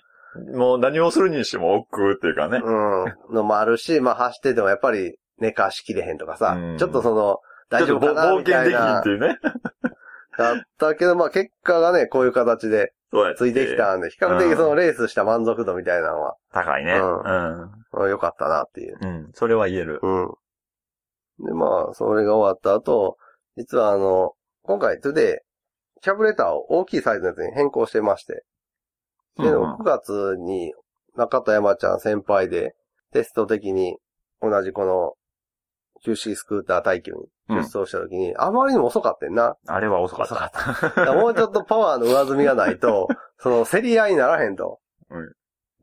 [0.56, 2.62] もう何をするにしても億劫っていうかね。
[2.64, 3.36] うん。
[3.36, 9.10] のもあるし、まあ走っててもやっぱり寝かしきれへんとかさ、うんちょっとその、大丈夫かなちょっみたいと冒険できひんっなて。
[9.10, 9.38] いうね。
[10.38, 12.94] だったけど、まあ結果がね、こういう形で
[13.36, 16.94] ついてきたんで、比較的そのレースした満足度みたいなのは、高いね。
[16.94, 17.62] ううん。
[17.62, 18.98] うん良かったなっていう。
[19.02, 19.30] うん。
[19.34, 20.00] それは言える。
[20.04, 20.28] うん。
[21.46, 23.18] で、まあ、それが終わった後、
[23.60, 24.32] 実はあの、
[24.64, 25.44] 今回トゥデ
[25.98, 28.46] イ、キャブレターを大きいサイズのやつに変更してまして。
[29.38, 30.74] で、うんうん9月に
[31.18, 32.74] 中田山ちゃん先輩で
[33.12, 33.98] テスト的に
[34.42, 35.14] 同じこの
[36.06, 39.58] QC スクーター耐久に出走した時に、あまりにも遅かったんな。
[39.68, 40.34] あれは遅かった。
[40.34, 44.80] だからもうちょっとパワーの上積みがないと、 その競り合いにならへんと。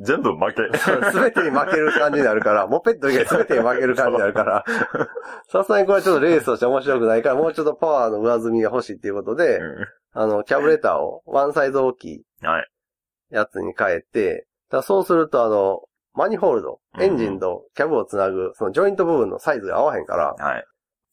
[0.00, 0.78] 全部負け。
[0.78, 4.64] すべてに負ける感じになるから、 モペット以外すべてに負ける感じになるから、
[5.48, 12.24] さすがにこれちょっとレースとして面白くないから、もうちょっとパワーの上積みが欲しいっていうことで、うあの、キャブレターをワンサイズ大きい。
[13.30, 15.82] やつに変えて、だそうするとあの、
[16.14, 20.64] マニホールド、エンジンとキャブをつなぐ、そのジョイント部分のサイズが合わへんから、はい。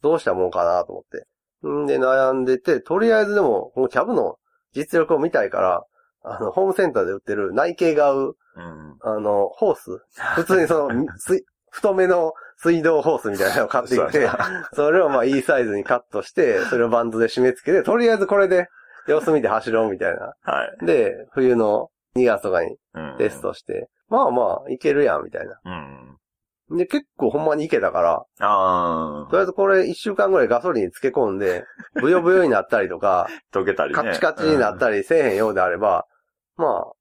[0.02, 1.26] どうしたもんかなと思って。
[1.68, 4.38] んで悩んでて、とりあえずでも、このキャブの
[4.74, 5.86] 実力を見たいから、
[6.24, 8.98] あの、ホームセンターで売ってる内径が合う、うん。
[9.02, 10.02] あの、ホース
[10.36, 14.30] 普通にその、水太めの水道ホースみたいなのを買ってきて、
[14.74, 18.68] それをまあいいサイズにカットして、それをバンドで締め付けて、とりあえずこれで
[19.08, 20.34] 様子見て走ろうみたいな。
[20.44, 20.86] はい。
[20.86, 23.42] で、冬の2月とかにうんテス。
[23.42, 25.60] トして、まあまあいけるやんみたいな。
[25.66, 26.78] うん。
[26.78, 31.66] で、結構ほんまにいけたから、あとりあえずこれ1週間ぐらいガソリンに漬け込んで、
[32.02, 33.96] ブヨブヨになったりとか、ー、溶けたりね。
[33.96, 36.06] カチカチになったりせえへんようであれば、
[36.56, 36.94] まあ、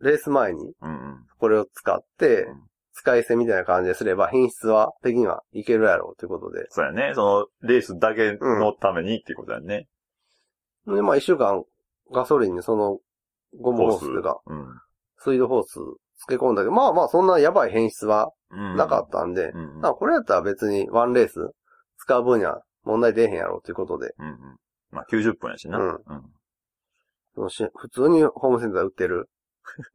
[0.00, 0.90] レース前にうん。
[0.90, 1.26] うん。
[1.38, 6.66] これを使ってうん、使い捨てみたいな感じですれば、品質は的にはいけるやろうということで。
[6.70, 7.12] そうやね。
[7.14, 9.86] その、レースだけのためにっていうことだよね。
[10.86, 11.64] で、まあ一週間
[12.12, 12.98] ガソリンにその
[13.60, 14.66] ゴムホースというか、うん。
[15.18, 15.96] 水道ホース漬
[16.28, 18.76] け込んだけど、まあまあそんなやばい変質はうん。
[18.76, 19.80] なかったんで、うん。
[19.80, 21.50] まあこれやったら別にワンレース
[21.98, 24.26] 使う分には問題出えへんやろうということで、うん。
[24.26, 24.36] うん。
[24.90, 25.78] まあ、90分やしな。
[25.78, 26.00] うんうん。
[27.34, 29.28] 普通にホームセンターで売ってる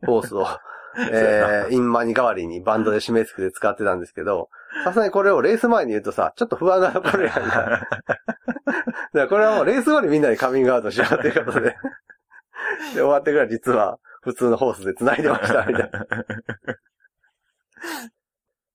[0.06, 0.46] ホースを、
[1.12, 4.50] えー、インマニ代わりにバンドで締め付けて使ってたんですけど、
[4.84, 7.42] さすがにこれをレース前に言うとさ、ちょっと不安が残るやんか。
[7.50, 7.88] だか
[9.14, 11.76] らこれはもうレース後にみんなにカミングアウトしようということで。
[12.96, 16.06] で、終わってから実は普通のホースで繋いでましたみたいな。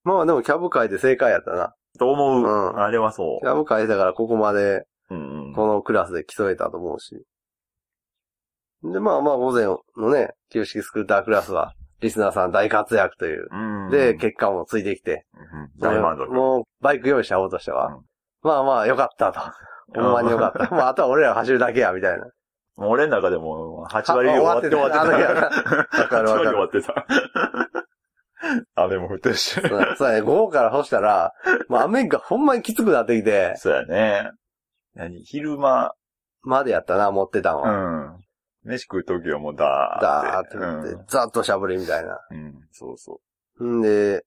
[0.04, 1.74] まあでもキャブ界で正解やったな。
[1.98, 2.42] と思う。
[2.42, 4.86] うんあれはそキャブ界だからここまで。
[5.54, 7.24] このクラスで競えたと思うし。
[8.92, 9.80] で、まあまあ午前の
[10.12, 13.48] ね、旧式スクータークラスは、リスナーさん大活躍という。
[13.50, 13.90] うん。
[13.90, 15.26] で、結果もついてきて。
[15.78, 16.30] うん大満足。
[16.32, 17.94] もう、バイク用意した方としては。
[17.94, 18.04] うん
[18.42, 19.40] まあまあ、よかったと。
[19.98, 20.68] ほんまによかった。
[20.76, 22.26] まあ、あとは俺らが走るだけや、みたいな。
[22.76, 26.02] もう俺の中でも、8割終わって終わってた。
[26.02, 27.06] わかるわかる8割終わってた。
[28.74, 29.60] 雨も降ってるし。
[29.96, 31.32] そうやね、午後から干したら、
[31.68, 34.30] まあ雨がほんまにきつくなってきて、そうやね。
[34.94, 35.92] 何昼間、
[36.42, 37.70] までやったな、持ってたんうは。
[37.70, 38.23] ん。
[38.64, 40.94] 飯食うときはもうダーダーってって。
[40.94, 42.18] 言って、ザッとしゃぶりみたいな。
[42.30, 42.38] うん。
[42.38, 43.20] うん、そうそ
[43.64, 44.24] んで、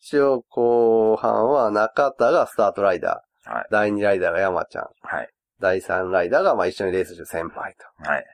[0.00, 3.50] 一応後半は中田がスタートライダー。
[3.50, 4.84] はい第2ライダーが山ちゃん。
[4.84, 4.88] う。
[5.02, 5.30] はい。
[5.60, 8.10] 第3ライダーがまあ一緒にレースしてる先輩と。
[8.10, 8.24] はい。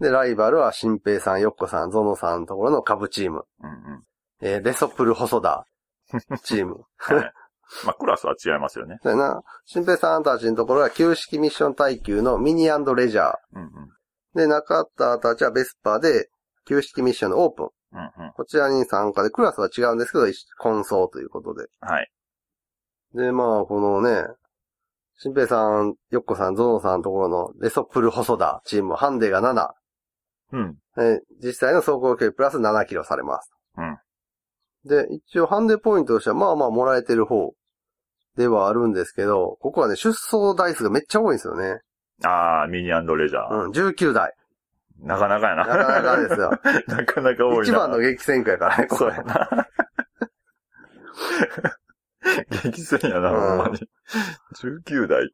[0.00, 3.44] で、ライバルは新平さん、よっこさん、ゾノさんのところの株チーム。
[3.62, 4.02] うんうん。
[4.40, 5.64] えーレソプル細田
[6.42, 6.84] チーム。
[6.96, 7.32] はい。
[7.84, 8.98] まあ、クラスは違いますよね。
[9.02, 9.42] だよな。
[9.64, 12.68] 新平さんたちのところは旧式ミッション耐久のミニレ
[13.08, 13.34] ジャー。
[13.54, 13.70] うんうん。
[14.34, 16.28] で、中田たちはベスパーで
[16.66, 17.68] 旧式ミッションのオープン。
[17.94, 18.32] うんうん。
[18.32, 21.66] こちらに参加で、クラスは違うんですけど、一混走ということで。
[21.80, 22.10] はい。
[23.14, 24.24] で、まあ、このね、
[25.18, 29.68] 新平さん、よっこさん、ゾノさんのところのレソプル細田チームはハンデが7。
[30.52, 30.78] うん。
[30.96, 33.50] えー実際の走行距離プラス7キロされます。
[33.76, 33.98] うん。
[34.84, 37.54] で、一応ハンデポイントとしてはまあまあもらえてる方
[38.36, 41.80] ではあるんですけど、ここはね、出走台数がめっちゃ多いんですよね。
[42.24, 43.64] あー、ミニレジャー。
[43.64, 44.34] うん、19台。
[45.00, 45.66] なかなかやな。
[45.66, 46.50] なかなかですよ。
[46.86, 47.62] なかなか多いな。
[47.64, 49.22] 一番の激戦区やからね、これそうや。
[49.24, 49.68] な。
[52.62, 53.80] 激戦やな、うんほんまに。
[54.56, 55.26] 19代っ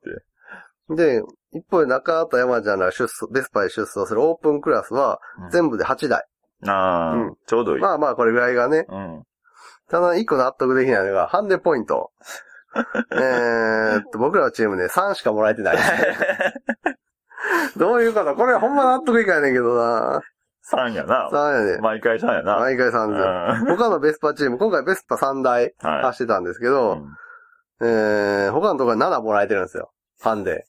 [0.88, 0.94] て。
[0.94, 1.22] で、
[1.52, 5.20] 一方で中田山ちゃんら出走、ベスパで出走するオープンクラスは
[5.50, 6.24] 全部で8台。
[6.66, 7.82] ああ、うんちょうどいい。
[7.82, 8.86] まあまあこれぐらいがね。
[8.88, 9.22] うん。
[9.88, 12.10] ただ一個納得できないのが、ハンデポイント。
[13.12, 15.76] えーっと、僕らのチームね、3しかもらえてない。
[17.76, 18.34] どういうこと？
[18.34, 20.20] これほんま納得いかないねんけどな。
[20.70, 21.30] 3やな。
[21.32, 21.80] 3やね。
[21.80, 22.58] 毎回3やな。
[22.58, 23.14] 毎回う3ん。
[23.14, 23.20] で。
[23.20, 25.70] は他のベスパチーム、今回ベスパ3台い。
[25.80, 27.06] 走ってたんですけうど、ん
[27.80, 29.92] えー、他のところは7もらえてるんですよ。
[30.20, 30.66] ハンデ。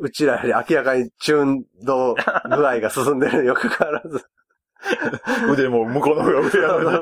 [0.00, 4.24] うちらより明らかにチューン度具合が進んでるに よくかかわらず。
[5.50, 7.00] 腕も向こうの方が上や。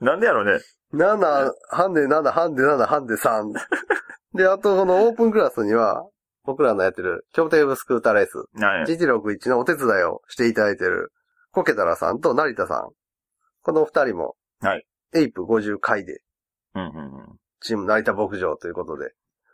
[0.00, 0.60] なんでやろね。
[0.94, 3.52] 7、ハンデ7、ハンデ7、ハンデ3。
[4.34, 6.04] で、あとこのオープンクラスには、
[6.44, 8.84] 僕らのやってる、協定部スクーターレース、はい。
[8.84, 11.12] GT61 のお手伝いをしていただいてる、
[11.52, 12.90] コケタラさんと成田さん。
[13.62, 14.86] この二人も、はい。
[15.14, 16.20] エイプ50回で、
[16.74, 17.38] うんうんうん。
[17.60, 19.12] チーム成田牧場ということで、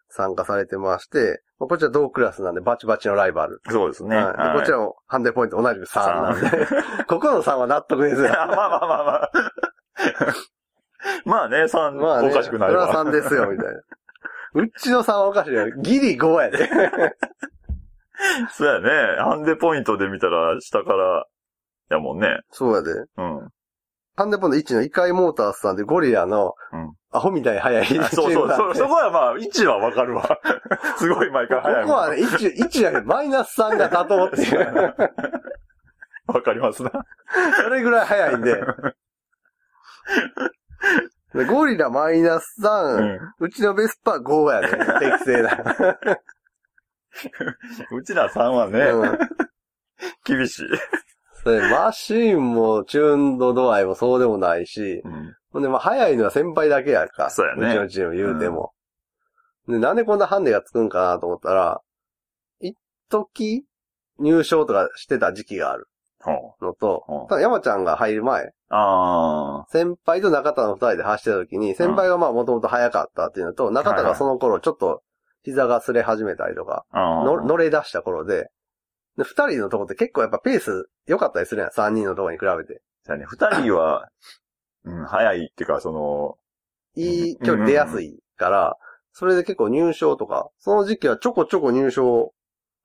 [0.09, 3.61] 参加されてまして、まあこちら同クラスなんでバチバチのライバル。
[3.69, 4.17] そうですね。
[4.17, 6.67] はいでこちらもハンデポイント同じく3なんで、
[7.09, 8.29] ここの3は納得ですよ。
[8.29, 9.31] まあまあまあまあ。
[11.25, 13.81] まあ ね、3、まあね、おかしくなれは3ですよ、みたいな。
[14.55, 15.71] うちの3はおかしいよ。
[15.83, 16.71] ギリ5やで。
[18.53, 18.89] そうやね。
[19.23, 21.27] ハンデポイントで見たら、下から、
[21.91, 22.41] やもんね。
[22.51, 22.93] そうやで。
[22.93, 23.49] うん。
[24.17, 30.39] ハンデポイント1のイカイモータースさんでゴリラのうん、アホみたいに速いチームあそうそう、そ、そこはまあ、位置はわかるわ。
[30.97, 31.89] すごい毎回こ早いもん。
[31.89, 34.95] こはね、1、1やけど、マイナス3が妥当っていう。
[36.33, 36.91] わかりますな。
[37.63, 38.61] それぐらい速いんで。
[41.37, 43.19] でゴリラマイナスう3、ん。
[43.41, 44.69] うちのベスパー5やね。
[45.01, 45.65] 適正な。
[47.93, 49.19] うちら3はね、うん。
[50.25, 50.63] 厳しい。
[51.71, 55.35] マシーンもチューンド度合いもそうでもないし、うん。
[55.53, 57.31] ほんで、まあ、早いのは先輩だけやんか。
[57.31, 58.73] そうやねうちのチーム言うても。
[59.69, 61.81] で、なんでこんなハンデがつくんかなと思ったら、
[62.61, 62.77] 一
[63.09, 63.65] 時
[64.19, 65.89] 入賞とかしてた時期がある。
[66.61, 75.03] のとうん、ただ山ちゃんが入る前、あ先輩と中田の二人で走ってた時に、先輩がまあもともと早かったっていうのと、中田がその頃ちょっと
[75.43, 76.99] 膝が擦れ始めたりとか、あ。
[76.99, 77.25] ああ。
[77.25, 78.51] の乗れ出した頃で、
[79.17, 82.83] で、二人のとこって結構やっぱペース良かったりするやん、三人のとこに比べて。
[83.05, 83.27] そうやね。
[83.29, 84.09] 二人は、
[84.85, 86.37] うん、早いっていうか、その、
[86.97, 88.77] いい距離出やすいから、
[89.13, 92.33] それで結構入賞とか、その時期はちょこちょこ入賞、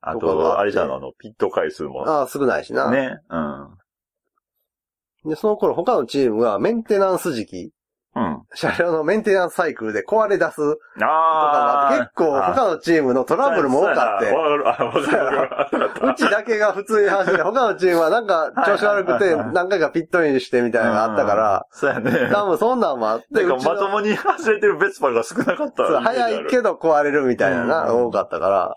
[0.02, 2.08] あとあれじゃん、あの、ピット回数も。
[2.08, 2.90] ああ、少ないしな。
[2.90, 3.18] ね。
[3.30, 5.30] うん。
[5.30, 7.70] で、その頃他のチームはメンテナンス時期、
[8.14, 8.42] うん。
[8.54, 10.60] 車両のメンテナンスサイクルで壊れ出す
[11.02, 16.10] ああ結構他のチームのトラブルも多かって、わかる、あ、わかる。
[16.12, 22.28] うちだけが普通に走って、他のチームはなんか調子悪くて何回かピットインしてみたいなのがあったから、そうやね。
[22.30, 25.86] 多分そんなんもあって、まともに走れてるベスパが少なかった。
[25.86, 28.74] そう早いけど壊れるみたいなな、うん多かったから、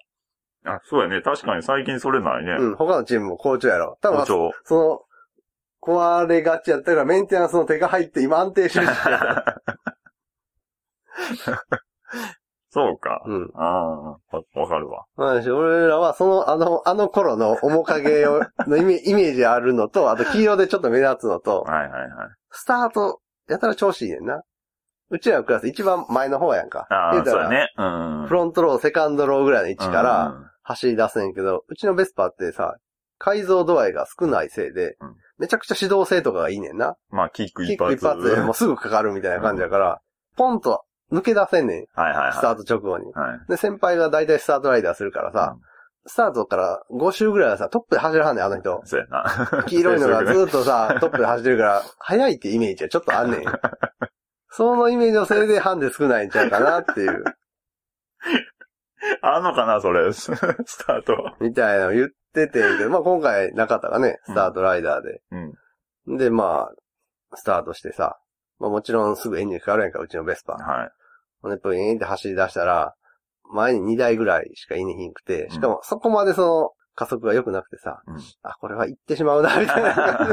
[0.66, 1.22] あ、そうやね。
[1.22, 2.54] 確かに最近それないね。
[2.60, 3.98] うん、他のチームも好調やろ。
[4.02, 4.52] 多分好調。
[4.64, 5.02] その、
[5.82, 8.92] 壊れがちやったからメンテナンスの手が入って今安定してるし。
[12.72, 13.22] そうか。
[13.26, 13.52] うん。
[13.56, 14.20] ああ、わ
[14.56, 15.06] わかるわ。
[15.16, 22.10] まあ、俺らはその、あの、あの頃の面影を、のイメ イメージあるのと、あと黄色でちょっと目立つのと、はいはいはい。
[22.52, 24.42] スタート、やたら調子いいねんな。
[25.10, 26.86] うちらのクラス一番前の方やんか。
[26.90, 27.72] ああ、そうやね。
[27.78, 27.84] う
[28.24, 28.26] ん。
[28.28, 32.76] フロントロー、セカンドローぐらいの位置からうん走り出せんけど、うちのベスパってさ、
[33.20, 36.98] 改造度合いが少ないせいでうん、めちゃくちゃ指導性とかがいいねんな。
[37.10, 38.20] まあ、キックキック一発。
[38.20, 40.02] 一発で もうすぐかかるみたいな感じだから、
[40.36, 41.86] ポンと抜け出せんねん。
[41.94, 42.34] はいはいはい。
[42.34, 43.14] スタート直後に。
[43.14, 43.40] はい。
[43.48, 45.56] で、先輩が大体スタートライダーするからさ、
[46.08, 48.82] スタートから5周ぐらいはさ、トップで走らはんねん、あの人。
[48.86, 49.64] そうやな。
[49.68, 53.44] 黄色いのがずーっとさ、 トップで走ってるから、速いってイメージはちょっとあんねん。
[54.50, 57.24] そのイメージのせいでハンデ少ないんちゃうかなっていう、
[59.22, 60.12] あんのかな、それ。
[60.14, 60.28] ス
[60.86, 61.36] タート。
[61.40, 65.22] みたいなの言っててんけど、まあ今回中田がね、スタートライダーで。
[66.08, 66.18] うん。
[66.18, 68.20] で、まあ、スタートしてさ、
[68.60, 70.54] まあもちろんすぐエンジンかかるやんか、うちのベスパ。
[70.54, 70.92] はい。
[71.42, 72.96] ほんで、プイーンって走り出したら、
[73.52, 80.30] 前に2台ぐらいしかいねひんくて、しかもそこまでその加速が良くなくてさ、うんあ、これは行ってしまうな、みたいな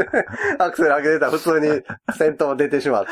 [0.65, 1.83] アクセル上げてたら普通に
[2.17, 3.11] 先頭出てしまって、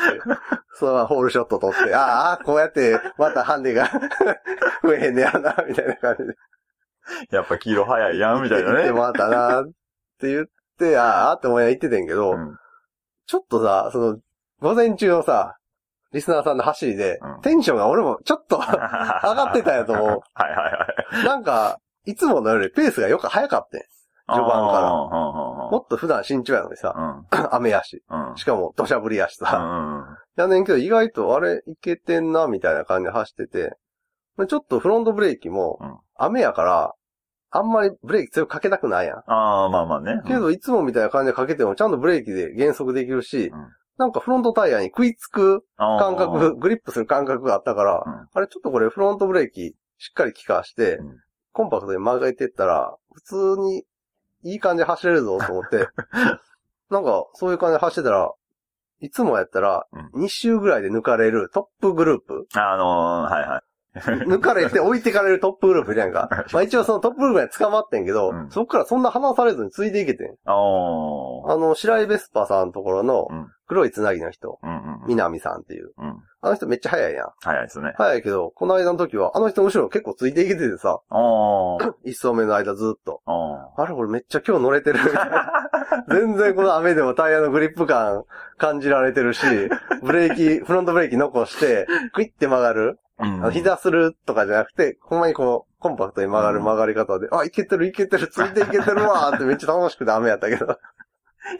[0.73, 3.89] そのままホールショット取って、ああ、こうやってまたハンデが
[4.83, 6.35] 増えへんねやな、みたいな感じで。
[7.31, 8.75] やっぱ黄色早いやん、みたいなね。
[8.75, 9.65] 言ってもらったな、っ
[10.19, 10.45] て言っ
[10.79, 12.57] て、ああ、って思いながら言っててんけど、うん
[13.27, 14.17] ちょっとさ、その、
[14.59, 15.55] 午前中のさ、
[16.11, 20.07] リスナーさんの走りで、うんテンションが俺もちょっと上 上がってたんやと思う。
[20.33, 21.25] はいはいはい。
[21.25, 23.81] なんか、いつものよりペースがよく早かったん
[24.33, 24.91] 序盤からら。
[24.91, 27.39] もっと普段慎重やのにさ、うん。
[27.51, 28.03] 雨やし。
[28.09, 28.37] うん。
[28.37, 29.57] しかも土砂降りやしうさ。
[29.57, 30.17] ん。
[30.35, 33.75] やねんけど意外とあれいけてんな、みたいな感じで走ってて、
[34.47, 36.93] ちょっとフロントブレーキもうん、雨やから、
[37.51, 39.17] あんまりブレーキ強くかけたくないやん。
[39.27, 40.21] ああ、まあまあね。
[40.25, 51.17] けど、いつもみたいな感じでかけても、ちゃんとブレーキで減速できるし、うんなんかフロントタイヤに食いつく感感覚、グリップする感覚があったから、うんあれちょっとこれフロントブレーキしっかり効かして、うん
[51.53, 53.83] コンパクトに曲げてったら、普通に
[54.43, 55.87] いい感じで走れるぞと思って、
[56.89, 58.33] なんかそういう感じで走ってたら、
[58.99, 63.70] いつもやったらう2周ぐらいで抜かれるトップグループ、あのー、はいはい。
[64.27, 66.29] 抜かれて置いてかれるトップグループいるやんか。
[66.53, 70.35] まあ一応そのトップグループに捕まってんけど、うんそっからそんな離されずについていけてん。
[70.45, 74.59] あの、白井ベスパさんのところのうん黒いつなぎの人。
[75.07, 75.93] 南さんっていう。
[75.97, 76.19] うん。
[76.41, 77.29] あの人めっちゃ速いやん。
[77.41, 77.93] 早いですね。
[77.95, 80.99] 速いけど、この間の時は、あの人の後ろ結構ついていけててさ。
[82.03, 83.21] 一走目の間ずっと。
[83.77, 84.99] あれ、俺めっちゃ今日乗れてる。
[86.09, 88.25] 全然この雨でもタイヤのグリップ感
[88.57, 89.45] 感じられてるし、
[90.03, 92.99] ブレーキ、フロントブレーキ残して、クイッて曲がる。
[93.21, 100.65] うん膝するとかじゃなくて、ほんまにこう、コンパクトに曲がる曲がり方で、あ、いけてるいけてる、ついていけてるわーって めっちゃ楽しくて雨やったけど。
[100.65, 100.67] い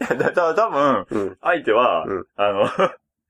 [0.08, 1.38] や、だ、だ、多分、うん。
[1.40, 2.68] 相手は、うんあの、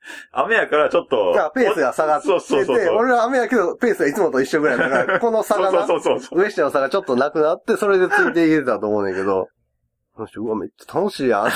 [0.33, 1.33] 雨やからちょっと。
[1.33, 2.97] じゃあ、ペースが下がってて、そうそうそうそう。
[2.97, 6.41] 俺は雨やけど、ペースがいつもと一緒ぐらいだから、 この差がな、そうそうそうそう。
[6.41, 9.49] 上下の差がちょっとなくなって、それでついていけてたと思うねんけど、
[10.17, 11.51] うわ、めっちゃ楽しいやん。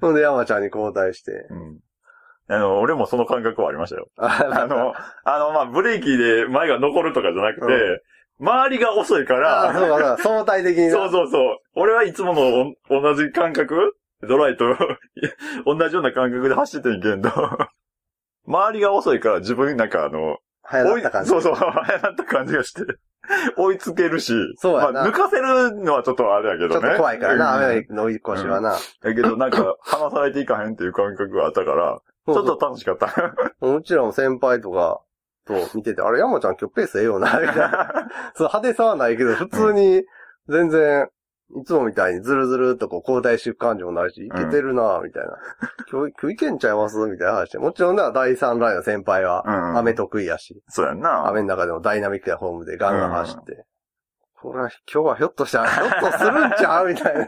[0.00, 1.46] ほんで、山ちゃんに交代して。
[1.50, 1.80] うん。
[2.50, 4.08] あの、俺もその感覚はありましたよ。
[4.18, 4.92] ああの、
[5.24, 8.02] あの、まあ、ブレーキで前が残るとかじゃなくて、う
[8.40, 10.92] 周りが遅いから、か、そうか 相対的にな。
[10.92, 11.58] そうそうそう。
[11.74, 14.64] 俺はいつものお同じ感覚ドライと
[15.64, 17.30] 同じような感覚で走っててんけんど、
[18.46, 21.30] 周りが遅いから自分なんかあの、早なった感じ。
[21.30, 22.82] そうそう、早なった感じがして、
[23.56, 26.72] 追いつけるし、そうやなまあ、抜かせるのはちょっとあれやけどね。
[26.72, 28.76] ちょっと怖いからな、うん雨の追い越しはな。
[29.02, 32.00] だけどなんか、離されていかへんっていう感覚があったから、
[32.34, 33.12] ちょっと楽しかった。
[33.60, 35.00] うちらも先輩とか
[35.46, 37.92] と見てて、あれ、山ちゃん今日ペースええよな、みたいな。
[38.34, 40.04] そう、派手さはないけど、普通に、
[40.48, 41.08] 全然、
[41.56, 45.36] いつもみたいにズルズルっとこう交代していく感じもないし、いけてるな、みたいな。
[45.90, 46.96] 今日、今日いけんちゃいます？
[47.08, 47.58] みたいな話で。
[47.58, 51.26] もちろんな、第3ラインの先輩は、うん雨得意やし、そうやんな。
[51.26, 53.64] 雨の中でもダイナミックなフォームでガンガン走って。
[54.40, 56.86] これは、今日はひょっとしたら、ひょっとするんちゃう？
[56.86, 57.26] みたいな。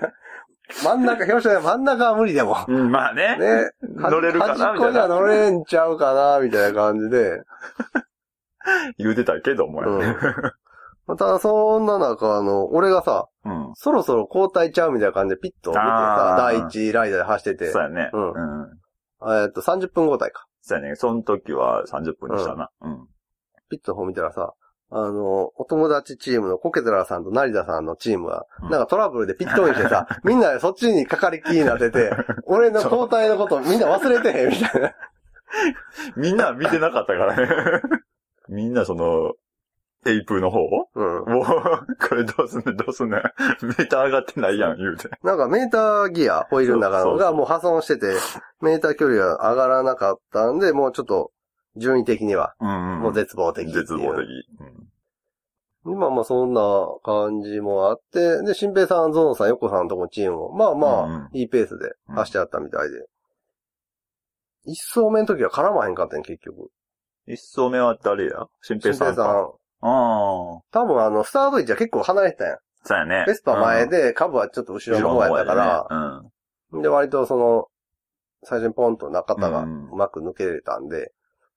[0.70, 2.56] 真ん中、表彰台真ん中は無理でも。
[2.66, 3.36] うん、まあね。
[3.38, 3.70] ね。
[3.82, 7.42] 乗れるかな端っこには乗れんちゃうかな、みたいな感じで。
[8.96, 10.16] 言うてたけどもやね。
[11.06, 11.16] うん。
[11.18, 13.72] ただ、そんな中、あの、俺がさ、うん。
[13.74, 18.10] そろそろ交代ちゃうみたいな感じでピッと見てさあ、ー第一ライダーで走っててそう、やね。
[18.12, 19.42] うんうん。
[19.42, 20.46] えっと、30分交代か。
[20.60, 20.94] そうやね。
[20.94, 22.70] その時は30分にしたな。
[22.82, 23.08] うん。
[23.68, 24.54] ピットの方見たらさ、
[24.94, 32.12] あの、お友達チームのコケテラさんと成田さんのチームが、うんなんかトラブルでピットインしてさ、 みんなでそっちにかかりきりになってて、
[32.44, 34.94] 俺の交代のことみんな忘れてへんみたいな。
[36.16, 37.82] みんな見てなかったからね。
[38.48, 39.32] みんなその、
[40.04, 40.58] エイプの方？
[40.94, 41.32] うん。
[41.32, 43.22] もう、これどうすんねん、どうすんねん。
[43.62, 45.08] メーター上がってないやん、言うて。
[45.22, 48.14] なんかメーターギア、ホイールの中のがもう破損してて、
[48.60, 51.30] メーター距離が上がらなかったんで、もうちょっと、
[51.76, 53.70] 順位的には、うんもう絶望的。
[53.70, 54.26] 絶望的。
[55.86, 55.92] うん。
[55.94, 56.62] 今まあそんな
[57.02, 63.06] 感じもあって、で、新平さん、ゾノさん、横さんのとこのチームも、まあまあ、うんうんいいペースで走ってあったみたいで。
[64.64, 66.70] 一走目の時は絡まへんかったん、結局。
[67.26, 68.46] 一層目は誰や？
[68.60, 69.22] 新平さんか。
[69.22, 69.36] 新平さん。
[69.80, 70.60] ああ。
[70.70, 72.58] 多分あの、スタート位置は結構離れてたやん。
[72.84, 73.24] そうやね。
[73.26, 75.86] ベスパ前で、株はちょっと後ろの方やったから、
[76.72, 77.66] ら、で、割とその、
[78.44, 81.12] 最初にポンと中田がううんまく抜けれたんで、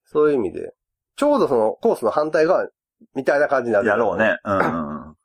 [0.05, 0.73] そういう意味で、
[1.15, 2.67] ちょうどそのコースの反対側
[3.15, 3.87] みたいな感じになっうん。
[3.87, 4.37] てたやろうね。
[4.43, 5.15] うん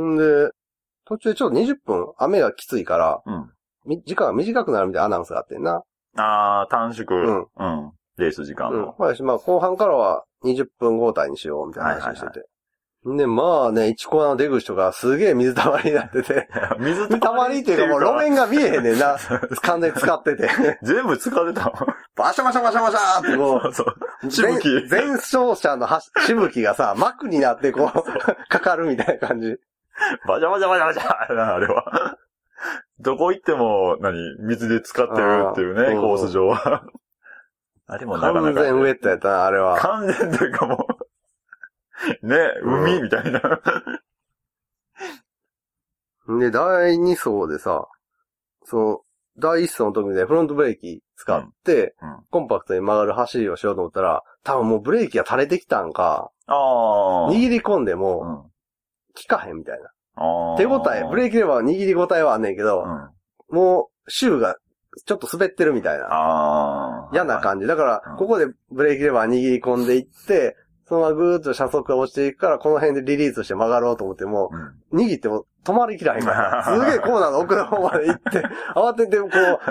[0.02, 0.14] ん。
[0.14, 0.50] んで、
[1.06, 3.50] 途中でちょっと20分雨がきついから、うん
[3.86, 5.82] み時間が短くなるみたいなアナウンスがあってんな。
[6.16, 7.06] ああ、短縮。
[7.18, 7.92] んうん。
[8.18, 8.94] レース時間うんの。。
[8.98, 12.46] まあ、まあ、後半からは20分交代にしようみたいな話してて。
[13.06, 16.48] で、まあね、1コアの出口とかすげえ水溜まりになってて、
[16.80, 19.16] 水水溜まりっていうかもう路面が見えへんねんな。
[19.62, 20.50] 完全に使ってて。
[20.82, 21.74] 全部使ってたもん。
[22.18, 24.30] バシャバシャバシャバシャーってこう、 そう。
[24.30, 24.68] しぶき。
[24.90, 29.56] 前前走者のはし しぶきがさ、幕になってこう、かかるみたいな感じ。
[30.26, 32.18] バジャバジャバジャバジャな、あれは。
[32.98, 36.82] どこ行っても、何水で使ってるっていうね、コース上は。
[37.86, 38.42] あれもなかなか。
[38.42, 39.78] 完全ウェットやったな、あれは。
[39.78, 40.88] 完全というかも
[42.22, 43.40] う、ね、海うんみたいな。
[46.40, 47.86] で、第2走でさ、
[48.64, 49.00] その、
[49.38, 56.30] 第1走の時でフロントブレーキ使って、うんうんコンパクトに曲がる走りをしようと思ったら、多分もうブレーキが垂れてきたんか。
[56.46, 58.50] 握り込んでうも、ん効
[59.26, 59.88] かへんみたいな。
[60.58, 62.84] 手応え、ブレーキレバー握り応えはあんねんけど、
[63.50, 63.56] うん。
[63.56, 64.56] もう、シューが
[65.06, 67.08] ちょっと滑ってるみたいな。
[67.12, 67.66] 嫌な感じ。
[67.66, 70.56] だからうん、ここでブレーキレバー握り込んでいって、
[70.88, 74.50] そのままぐーっと車速が落ちていくから、この辺でリリースして曲がろうと思っても、
[74.90, 75.00] うん。
[75.00, 78.42] 握っても止まりきらへんから、 すげえコーナーの奥の方まで行って、
[78.74, 79.28] 慌ててこ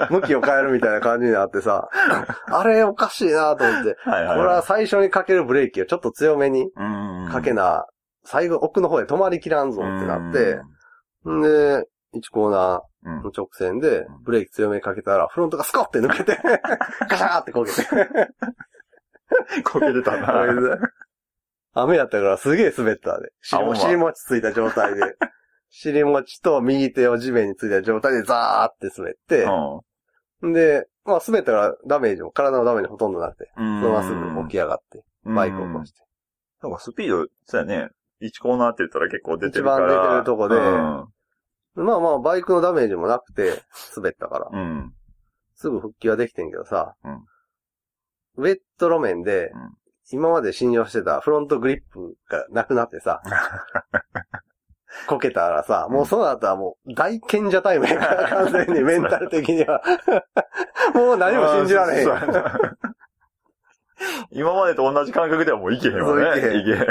[0.10, 1.90] う、向きを変えるみたいな感じになってさ、
[2.46, 3.98] あれおかしいなと思って。
[4.06, 7.88] これは最初にかけるブレーキをちょっと強めにうん、かけな、
[8.24, 10.62] 最後奥の方で止まりきらんぞってなって、
[11.28, 16.38] んで、1コーナうん、ーの直線でブレーキ強めにかけたら、フロントがスコって抜けて、
[17.10, 17.88] ガシャーってこけて。
[19.64, 20.46] こけてたな。
[21.82, 23.30] 雨やったからすげえ滑ったで。
[23.42, 25.02] 尻もあほんま尻餅ついた状態で。
[25.70, 29.82] 尻餅と右手を地面についた状態でザーって滑って、うん
[30.42, 33.82] で、まあ滑ったからダメージも、体のダメージほとんどなくて、うん。
[33.82, 36.02] そのまますぐ起き上がって、バイクを起こして。
[36.62, 37.90] なんかスピード、そうやね。
[38.22, 39.88] 1コーナーって言ったら結構出て一るから。
[39.88, 41.86] 番出てるとこでうん。
[41.86, 43.62] まあまあバイクのダメージもなくて、
[43.96, 44.94] 滑ったから、うん。
[45.56, 46.96] すぐ復帰はできてんけどさ、
[48.36, 49.76] ウェット路面でうん、
[50.12, 53.22] 今まで信用してたフロントグリップがなくなってさ、
[55.08, 59.82] こけたらさ、もうその後はもう大賢者タイムやから、完全にメンタル的には。
[60.96, 62.08] もう何も信じられへん
[64.32, 66.40] 今までと同じ感覚ではもういけへんわね。
[66.60, 66.88] いけへん。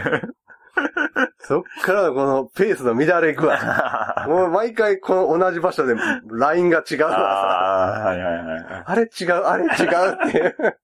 [1.39, 4.27] そっからのこのペースの乱れ具合。
[4.29, 5.95] もう毎回この同じ場所で
[6.29, 8.83] ラインが違うからさ、あはいはいはい。
[8.85, 10.79] あれ違う、あれ違うっていう。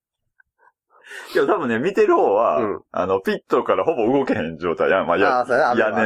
[1.32, 4.90] いや、多分ね、見てる方は、うんあの、ピットからほぼ動けへん状態。
[4.90, 6.02] や、まあ、あやあ、そうやね、屋根、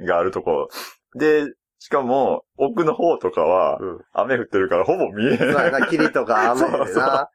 [0.00, 0.68] うん、があるとこ。
[1.14, 1.46] で、
[1.78, 4.00] しかも、奥の方とかは、うん。
[4.12, 5.38] 雨降ってるからほぼ見えへん。
[5.38, 7.28] そうやな、霧とか雨 でそうそう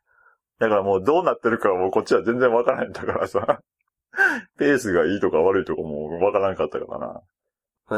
[0.60, 3.60] からもうどうなってるかはもうこっちは全然わからへんだからさ。
[4.58, 7.22] ペースがいいとか悪いとかもわからんかったからな。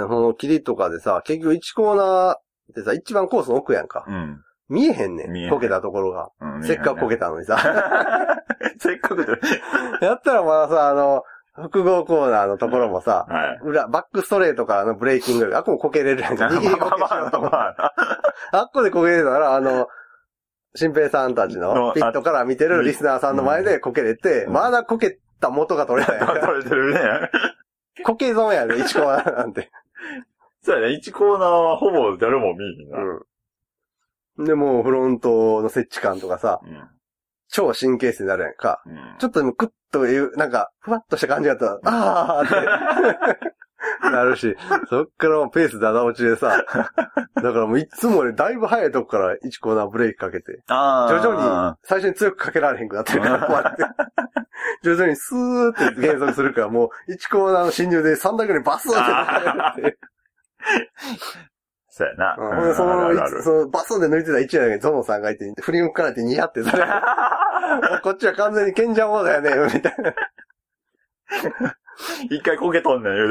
[0.07, 2.37] この霧とかでさ、結局1コーナーっ
[2.75, 4.05] てさ、一番コースの奥やんか。
[4.07, 4.41] うん。
[4.67, 5.31] 見えへんねん。
[5.31, 6.29] 見えへんこけたところが。
[6.41, 7.57] うんせっかくこけたのにさ。
[8.79, 9.33] せっかくで。
[10.05, 11.23] やったらまださ、あの、
[11.55, 13.59] 複合コーナーのところもさ、はい。
[13.63, 16.47] 裏、バックストレートからのブレーキング、あっこもこけれるやんか。
[16.47, 19.87] 握りこけしあっこでこけれたら、あの、
[20.75, 26.19] 新平さんたちののピットから見てるリスナーさんの前でこけれて、うんまだこけた元が取れない。
[26.41, 26.99] 取れてるね。
[28.03, 29.71] こけ損やで、1コーナーなんて。
[30.61, 30.95] そうやね。
[30.95, 32.97] 1コーナーはほぼ誰も見えへんな。
[34.37, 34.45] うん。
[34.45, 36.89] で、もうフロントの設置感とかさ、うん。
[37.51, 38.81] 超神経質になるやんか。
[38.85, 43.59] うんちょっとでもクッという、なんか、ふわっとした感じだったら、あーって
[44.11, 44.55] なるし、
[44.89, 46.91] そっからもうペースだだ落ちでさ、だか
[47.41, 50.61] らもういつもね、だいぶ早いとこから1コーナーブレーキかけて。
[51.09, 53.83] 徐々に最初に強くかけられへんくなってるから、こうやって。
[54.83, 59.97] 徐々にスーって減速するから、もう1コーナーの進入で3台ぐらいバスーってて。
[61.99, 62.35] そうやな。
[62.39, 66.85] うんほんでそのそのバスンで抜いてた1台だけゾノさんがいて、振り向かれてニヤってされ
[68.01, 70.15] こっちは完全に賢者モードやね、みたいな。
[72.31, 73.29] 一回こけとんねん、言う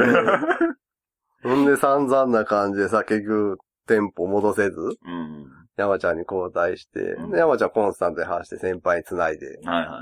[1.42, 1.48] て。
[1.48, 5.46] ほんで散々な感じでさ、結局、テンポ戻せず、うん。
[5.78, 9.60] 山ちゃんに交代して、うんで山ちゃんコンスタントに走って先輩に繋いで。
[9.64, 10.00] はいは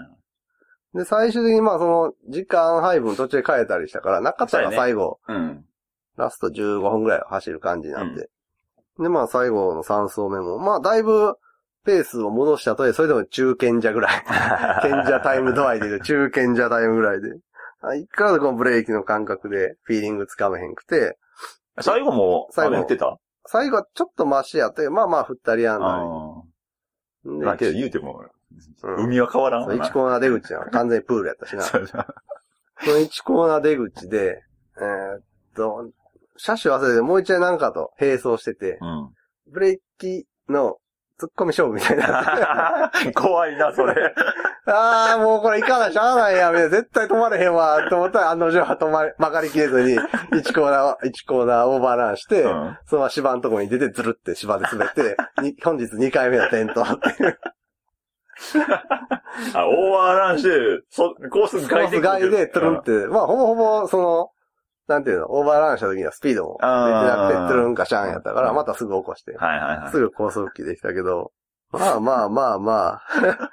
[0.93, 0.99] い。
[0.99, 5.64] で、最終的にまあその、時間配分途中で変えたりしたから、なかったらそうやね最後、うん。
[6.17, 8.29] ラスト15分ぐらいは走る感じになって。
[8.99, 11.34] で、まあ最後の3走目も、まあだいぶ、
[11.84, 14.24] ペースを戻したとえ、それでも中賢者ぐらい。
[14.82, 17.28] 賢者タイム度合いで中賢者タイムぐらいで。
[17.80, 21.16] あいくらでこのブレーキの感覚でフィーリングつかめへんくて、
[21.80, 23.18] 最後も、最後雨降ってた？
[23.47, 26.05] 最後はちょっとマシやって、まあまあ振ったりやんだあり。
[26.05, 27.38] あ。
[27.38, 28.30] でまあけど言うても、うん
[28.99, 29.88] 海は変わらんそうわな。
[29.88, 31.62] 1コーナー出口は 完全にプールやったしな。
[31.62, 31.86] その
[32.78, 34.42] 1コーナー出口で、
[34.78, 35.22] えーっ
[35.55, 35.90] と、
[36.39, 39.11] 車種忘れてもう一台なんかと並走してて、うん。
[39.53, 40.76] ブレーキの
[41.18, 42.93] 突っ込み勝負みたいにな。
[43.14, 43.95] 怖いな、それ。
[44.68, 46.68] ああ、もうこれ行かなしゃあないや、みたいな。
[46.70, 49.95] 絶対止まれへんわ、と思ったら案の定は止まり、曲がりきれずに、
[50.32, 57.39] 1コーナー、1コーナーオーバーランして、うんそのまま芝のところに出て、ずるって芝で滑って、に本日2回目の転倒っていう。
[59.55, 60.51] あ、オーバーランして、
[60.91, 64.30] そ、コースコース外で、トゥルンっって、まあ、ほぼほぼ、その、
[64.89, 69.91] なんていうの、オーバーランした時にはスピードも出てなくて、トゥルンかシャンやったから、うんまたすぐ起こして、はいはいはい。
[69.91, 71.32] すぐ高速機できたけど、
[71.72, 73.03] まあまあまあまあ。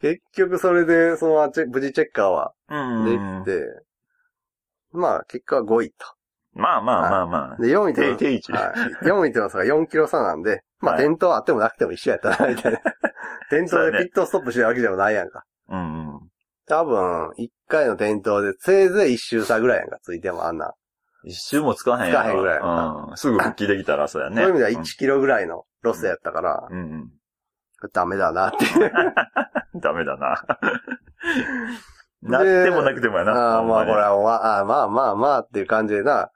[0.00, 3.82] 結局それで、その無事チェッカーはうんできて、
[4.92, 5.96] まあ結果は5位と。
[6.52, 7.56] まあまあまあまあ。
[7.56, 8.52] で、4位との、定定位置。
[8.52, 8.72] は
[9.02, 12.80] い、4位との差が4キロ差なんで、 まあはい転倒あってもなくても一緒やったな、みたいな。
[13.48, 15.44] 転倒でピットストップしてるわけでもないやんか。
[15.68, 15.95] うんうん。
[16.68, 20.74] 多分、1回の転倒で、せいぜい1周差ぐらいやんか、ついてもあんな。
[21.24, 23.16] 一周もつかへんやろつかへんぐらいやうん。
[23.16, 24.36] すぐ復帰できたらそうやね。
[24.36, 26.78] そういう意味では1キロぐらいのロスやったから、うん。
[26.78, 27.10] うん
[27.92, 28.64] ダメだなって。
[29.74, 29.80] うん。
[29.80, 30.42] ダメだな。
[32.22, 33.32] なってもなくてもやな。
[33.32, 36.30] ああ、まあこれはまあ、あまあまあまあっていう感じでな、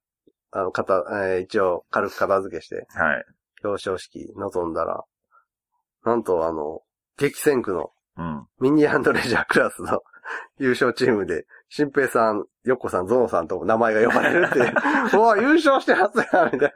[0.52, 3.24] あの、片、えー一応軽く片付けして、はい。
[3.64, 5.02] 表彰式臨んだら、
[6.04, 6.82] なんとあの、
[7.16, 8.46] 激戦区のうん。
[8.60, 10.02] ミニレジャークラスの
[10.58, 14.74] 優勝チームで、新平さん、ヨッコさん、ゾノさんとも名前が呼ばれるっていう、
[15.18, 16.72] うわ、優勝して初や、みたい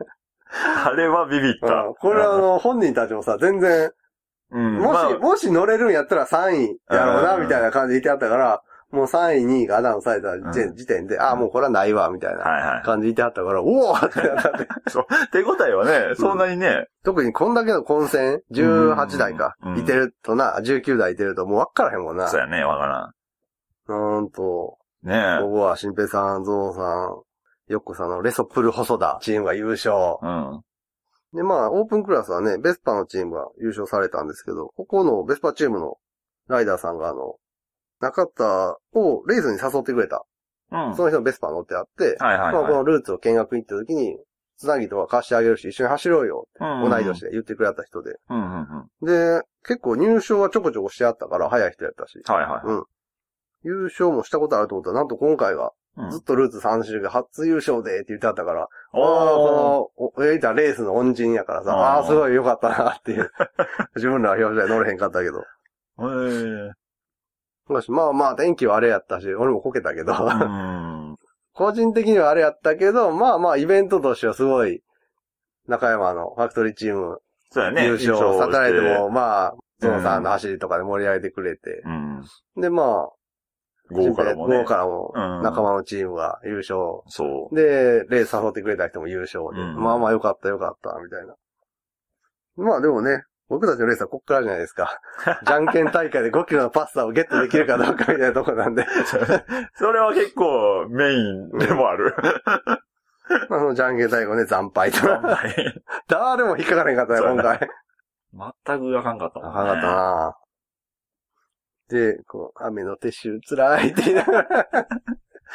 [0.85, 1.67] あれはビビった。
[1.67, 1.83] な。
[1.87, 3.91] うんこれはあの、本人たちもさ、全然、
[4.51, 4.79] うん。
[4.79, 12.83] もし、まあもし乗れるんやったら3位やろうな、うんみたいな感じで言ってあったから、もう3位、2位がアナウンスされた時点うんああ、もうこれはないわ、みたいな。
[12.85, 14.69] 感じで言ってあったから、おおってなって。
[14.89, 15.07] そう。
[15.33, 22.29] 手応えはね、そんなにね、特にこんだけの混戦、18台かう、んいてるとな、19台いてるともう分からへんもんな。
[22.29, 23.11] そうやね、わから
[23.89, 25.09] なんと、ん。
[25.09, 27.23] ねここは新平さん、ゾノさん、
[27.69, 29.95] ヨッコさんのレソプル細田チームが優勝。
[30.23, 30.27] え。
[30.27, 30.63] うん。
[31.35, 35.97] で、まあ、オープンクラスはね、ベスパのチームが優勝されたんですけど、ここのベスパチームの
[36.49, 37.37] ライダーさんがあの、
[38.01, 40.25] 中田をレースに誘ってくれた。
[40.71, 40.97] うん。
[40.97, 44.19] その人のベスパー乗ってあって、はいはいまあこはのルーツを見学に行った時に、
[44.57, 46.49] つなぎとか貸してあげるし、一緒に走ろうよ。
[46.61, 46.65] い。
[46.65, 48.17] うん同い年で言ってくれた人で。
[48.31, 49.07] うんうんうん。
[49.07, 52.21] で、結構入賞はちょこちょこしてあったから、早い人やったし。
[52.25, 52.67] はいはい。
[52.67, 52.85] うん。
[53.65, 58.99] 優勝もしたことあると思ったら、なんと今回が、うんずっとルーツ3種が初優勝でって言ってあったから、ああ。
[58.99, 63.31] この、えいたレースの恩人やからさ、あーあすごい良かったなっていう。
[63.95, 65.45] 自分らは表彰で乗れへんかったけど。
[66.01, 66.71] えー。
[66.71, 71.17] しかしまあまあ天気はあれやったし、俺もこけたけど、うん。
[71.55, 74.83] 個人的にはあれやったけど、まあまあイベントとしてはすごい、
[75.69, 77.21] 中山のファクトリーチーム
[77.55, 77.87] そうやね。
[77.87, 82.25] 優勝、サテライトもまあ、ゾノさんの走りとかで盛り上げてくれて、うん。
[82.61, 83.11] でまあ、
[83.91, 84.65] 午後からもね。
[84.65, 91.35] からもうん仲間のチームが優勝そで、レース誘ってくれた人も優勝で、うんまあまあよかったよかった、みたいな。
[92.57, 95.01] まあでもね、僕たちのレースはこっからじゃないですか。
[95.47, 98.87] じゃんけん大会で5キロのパスタをゲットできるかどうかみたいなとこなんで、う。
[99.75, 102.15] それは結構メインでもある。
[103.49, 104.99] まあそのじゃんけん大会ね、惨敗と。
[106.09, 107.69] 誰も引っかからへんかったよ、今回。
[108.67, 109.47] 全くあかんかったね。
[109.47, 110.37] あかんかったな
[111.89, 114.69] で、こう、雨の撤収辛いって言いながら、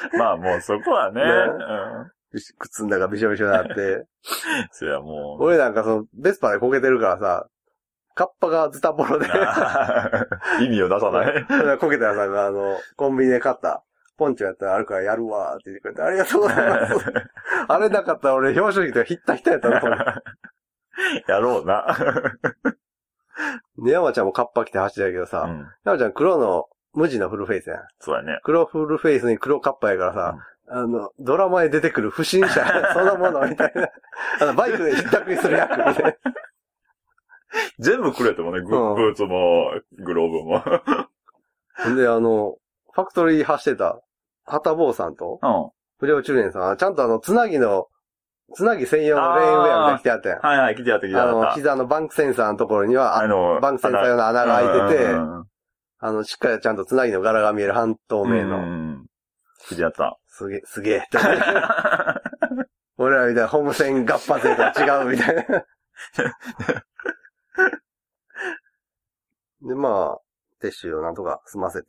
[0.18, 1.22] まあもうそこはね。
[1.22, 2.40] ねうん。
[2.60, 4.06] 靴んだかびしょびしょになって、
[4.72, 5.44] そりゃもう。
[5.44, 7.48] 俺なんかその、ベスパでこけてるからさ、
[8.14, 9.26] カッパがズタボロで、
[10.62, 11.78] 意味を出さない。
[11.78, 13.84] こけたらさ、あの、コンビニで買った、
[14.18, 17.14] ポンチョやったらあるからやるわーって言ってくれて、ありがとうございます。
[17.68, 19.76] あれなかったら俺表彰式とかひったひたやったの。
[21.28, 21.96] やろうな。
[23.84, 25.68] で、山ちゃんもカッパ着て走ってたけどさ、うん。
[25.86, 27.80] 山ちゃん黒の無地のフルフェイスやん。
[28.00, 28.40] そうやね。
[28.44, 30.38] 黒フルフェイスに黒カッパやからさ、
[30.72, 32.50] あの、ドラマで出てくる不審者、
[32.94, 33.90] そのものみたいな。
[34.42, 36.14] あの、バイクでひったくりする役みたいな。
[37.80, 40.60] 全部くれてもね、グうんブーツも、グローブも。
[41.84, 42.58] ほんで、あの、
[42.94, 44.00] ファクトリー走ってた、
[44.46, 45.50] 旗坊さんと、うん。
[45.50, 47.88] は不良中年さん、ちゃんとあの、つなぎの、
[48.54, 50.40] つなぎ専用のレインウェアみたいなの着てあったやん。
[50.40, 51.54] いはい、来てやって来てあった。
[51.54, 55.16] 膝のバンクセンサーのところには、ああの、バンクセンサー用の穴が開いてて
[56.02, 59.06] あの、しっかりちゃんとつなぎの柄が見える半透明うの、ん。
[59.68, 60.18] 来てやった。
[60.28, 61.04] すげえ、すげえ。
[62.98, 65.44] 俺らみたいなホーム線合発性とは違うみたいな。
[69.62, 70.20] で、まあ、
[70.62, 71.88] 撤収をなんとか済ませて、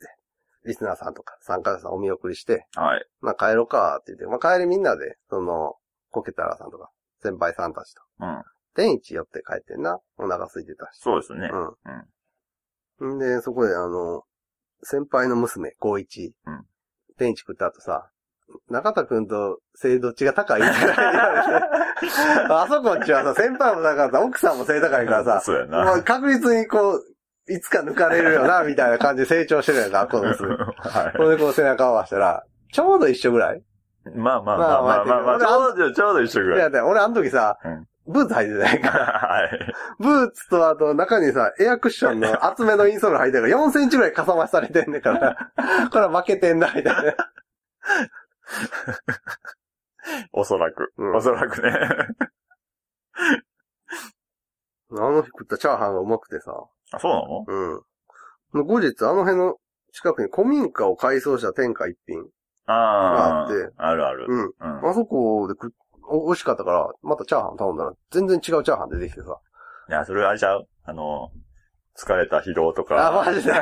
[0.65, 3.05] リスナーさんとか参加者さんお見送りして、はい。
[3.21, 5.75] まあ帰ろうかって言って、まあ帰りみんなで、その、
[6.11, 6.89] コケタラさんとか、
[7.21, 8.43] 先輩さんたちと、うん。
[8.75, 9.99] 天一寄って帰ってんな。
[10.17, 10.99] お腹空いてたし。
[10.99, 11.49] そうですね。
[12.99, 13.15] うん。
[13.15, 14.23] んで、そこであの、
[14.83, 16.33] 先輩の娘、高一。
[16.45, 16.65] うん
[17.17, 18.09] 天一食った後さ、
[18.69, 21.01] 中田くんと背どっちが高いって言われて。
[22.49, 25.93] あそこっちはさ、先輩も高かった、奥さんも背高いからさ、そうやまな。
[25.93, 27.03] あ確実にこう、
[27.51, 30.55] いつか抜かれるよな、 みたいな感じで成長してるやんか、この娘。
[30.57, 33.63] はこれでこう背中合わせたら、ちょうど一緒ぐらいい。
[34.15, 36.59] まあまあまあまあまあまあ、ちょうど、ちょうど一緒ぐらい。
[36.59, 38.89] いや、で俺あの時さ、うんブーツ履いてたやんか。
[38.89, 39.73] はい。
[39.99, 45.51] ブーツとあと中にさ、エアクッションの厚めのインソール履いてるから4センチぐらいかさ増しされてんねんから、
[45.91, 47.15] これは負けてんだ、みたいな。
[50.33, 50.91] おそらく。
[50.97, 51.69] うんおそらくね。
[54.93, 56.51] あの日食ったチャーハンがうまくてさ、
[56.93, 57.45] あ、そうなの？
[58.55, 58.65] うん。
[58.65, 59.57] 後日、あの辺の
[59.93, 62.25] 近くに古民家を改装した天下一品。
[62.67, 64.25] あああってあるある。
[64.29, 64.45] うん。
[64.45, 64.89] うん。
[64.89, 65.69] あそこで食っ
[66.13, 69.37] お美味しかったから、またチャーハン頼んだら、全然違うチャーハン出てきてさ。
[69.89, 70.67] いや、それあれちゃう？
[70.83, 71.31] あの、
[71.97, 73.07] 疲れた疲労とか。
[73.07, 73.51] あマジで？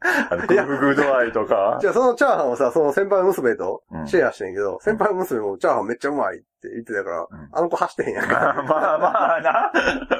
[0.00, 1.86] あの、グフグ度合いとかじ。
[1.88, 8.34] ゃあそのチャーハンをさ、その先輩の娘とうんシェアしてんけど、先輩の娘もチャーハンめっちゃうまいって言ってたから、うんあの子走ってへんやんか。
[8.34, 9.72] ま あまあまあな。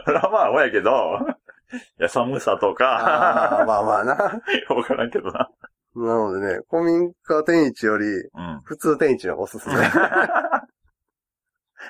[0.05, 0.91] それはまあ、おやけど。
[2.01, 3.59] いや、寒さとあか。
[3.63, 4.15] ーまあまあな。
[4.75, 5.51] わからんけどな。
[5.97, 8.11] なのでね、古民家天一より、う
[8.41, 8.61] ん。
[8.65, 9.75] 普通天一の方がおすすめ。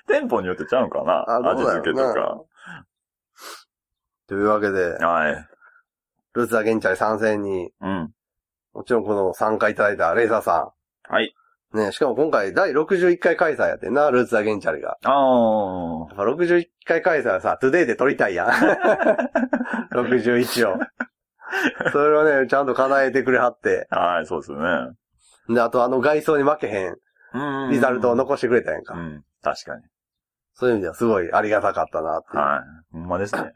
[0.07, 1.25] 店舗によってちゃうんかな？
[1.29, 2.45] あと味違うだろうな付けとか。
[4.29, 5.49] というわけで、はい。
[6.35, 8.13] ルーツザ原チャリ参戦に、うん。
[8.75, 10.73] もちろんこの参加いただいたレイザーさ
[11.09, 11.35] はい。
[11.75, 11.79] ん。
[11.79, 14.99] ね、しかも今回第61回開催やってんな、ルーツザ原チャリが。
[15.03, 16.07] ああ。
[16.09, 18.49] やっぱ61回開催はさ、トゥデイで撮りたいやん。
[19.93, 20.79] 61を。
[21.93, 23.87] それをね、ちゃんと叶えてくれはって。
[23.91, 24.95] はい、そうですよね。
[25.49, 26.97] で、あとあの外装に負けへん
[27.35, 28.95] うんリザルトを残してくれたやんか。
[28.95, 29.25] うん。
[29.43, 29.83] 確かに。
[30.55, 32.43] そういう意味ではすごいありがたかったなっていう。
[32.43, 32.61] はい。
[32.93, 33.53] ほんまですね。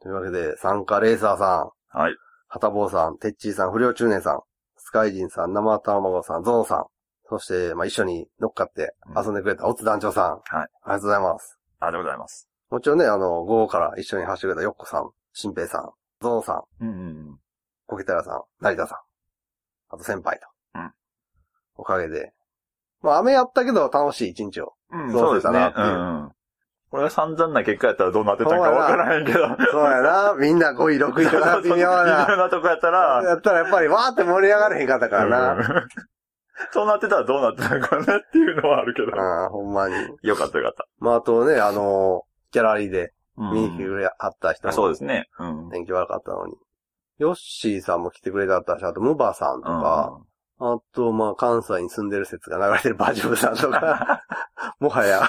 [0.00, 2.16] というわけで、参加レーサーさん、はい。
[2.48, 4.40] はたぼうさん、てっちーさん、不良中年さん、
[4.76, 6.86] スカイジンさん、生卵さん、ゾノさん、
[7.28, 10.30] そして、まあ、一緒に乗っかって遊んでくれたオツ団長さん。
[10.32, 10.42] はい。
[10.52, 11.58] ありがとうございます。
[11.80, 12.48] ありがとうございます。
[12.70, 15.90] もちろんね、あの、午後から一緒に走ってくれたヨッコさん、新平さん、
[16.22, 17.38] ゾノさん、うんうん
[17.86, 18.98] コケタラさん、成田さん、
[19.90, 20.46] あと先輩と。
[20.76, 20.92] うん
[21.76, 22.32] おかげで。
[23.02, 24.74] まあ雨やったけど楽しい一日を。
[24.90, 25.72] うん、どそううですね。
[25.76, 26.32] ううんうん。
[26.90, 29.38] これが散々な結果やったらどうなってたんかわからへんけど。
[29.70, 30.34] そうやな。
[30.38, 32.36] みんな5位、6位とか微妙微妙な。
[32.36, 35.52] なとこやったら、やったらやっぱりわーって盛り上がれへんかったからな。
[35.54, 35.88] うん
[36.70, 39.08] そうなってたらどうなってたのかなっていうのはあるけど。
[39.08, 39.94] うん、ほんまに。
[40.22, 40.86] よかったよかった。
[40.98, 45.28] まああとね、あのギャラリーでうん見に来てくれはった人あもそうですね。
[45.38, 45.70] うん。
[45.70, 46.54] 天気悪かったのに。
[47.18, 50.20] ヨッシーさんも来てくれてあったし、あとムバさんとか、
[50.58, 54.22] あと、まあ、関西に住んでる説が流れてるバジブさんとか、
[54.80, 55.28] もはや。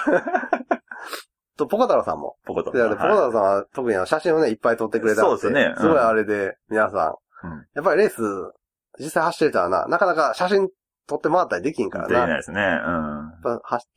[1.56, 2.36] と、ポコ太郎さんも。
[2.44, 2.72] ポコと。
[2.72, 7.46] で、ポコ太郎さんは特にあの写真をね、いっぱい撮ってくれたそうですねうんすごいあれで、皆さん。
[7.46, 8.22] うんやっぱりレース、
[8.98, 10.68] 実際走ってたらな、なかなか写真
[11.06, 12.26] 撮って回ったりできんからできな。
[12.26, 12.60] ないですね。
[12.62, 13.32] うん。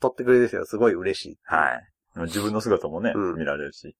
[0.00, 1.38] 撮ってくれる人はすごい嬉しい。
[1.44, 1.88] はい。
[2.24, 3.96] 自分の姿もね、うん見られるし。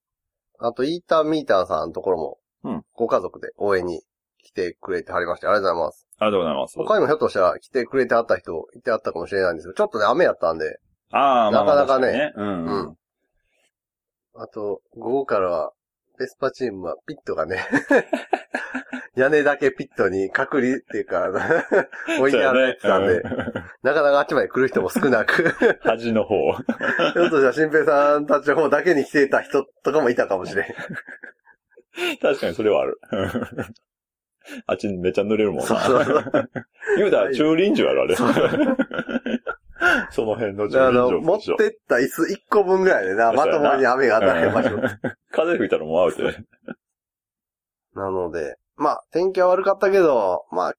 [0.58, 4.02] あと、イーターミーターさんのところも、うんご家族で応援に
[4.42, 6.06] 来てくれてはりまして、ありがとうございます。
[6.18, 6.78] ありがとうございます。
[6.78, 10.78] 他にもひょっとしたら来てくれてあった人、いてあったかもしれないんですけど、ちょっとね、雨やったんで、
[11.10, 12.64] ああ、まあまあなかなかね確にうん。
[12.66, 12.96] うん
[14.40, 15.72] あと、午後からは、
[16.16, 17.58] ベスパチームはピットがね、
[19.18, 21.28] 屋根だけピットに隔離っていうか、
[22.20, 23.20] 置いてあるやつなんで、
[23.82, 25.42] なかなかあっちまで来る人も少なく、
[25.82, 26.36] 端の方。
[26.36, 26.56] ょっ
[27.14, 30.66] としたら新平さんたちの方だけに来ていた人とかもいたかもしれん。
[32.22, 33.00] 確かにそれはある。
[34.66, 35.66] あっちめっちゃ濡れるもんな。
[35.66, 36.24] そうそうそう
[36.96, 38.14] 言うたら中輪樹やろ、あれ。
[38.14, 38.24] そ
[40.24, 41.56] の辺の中であの、持ってっ
[41.88, 44.80] た椅子1個分ぐらいでな、まともに雨が当たらへん場所。
[45.32, 46.38] 風吹いたらもうアウトで。
[47.94, 50.74] なので、まあ、天気は悪かったけど、まあ、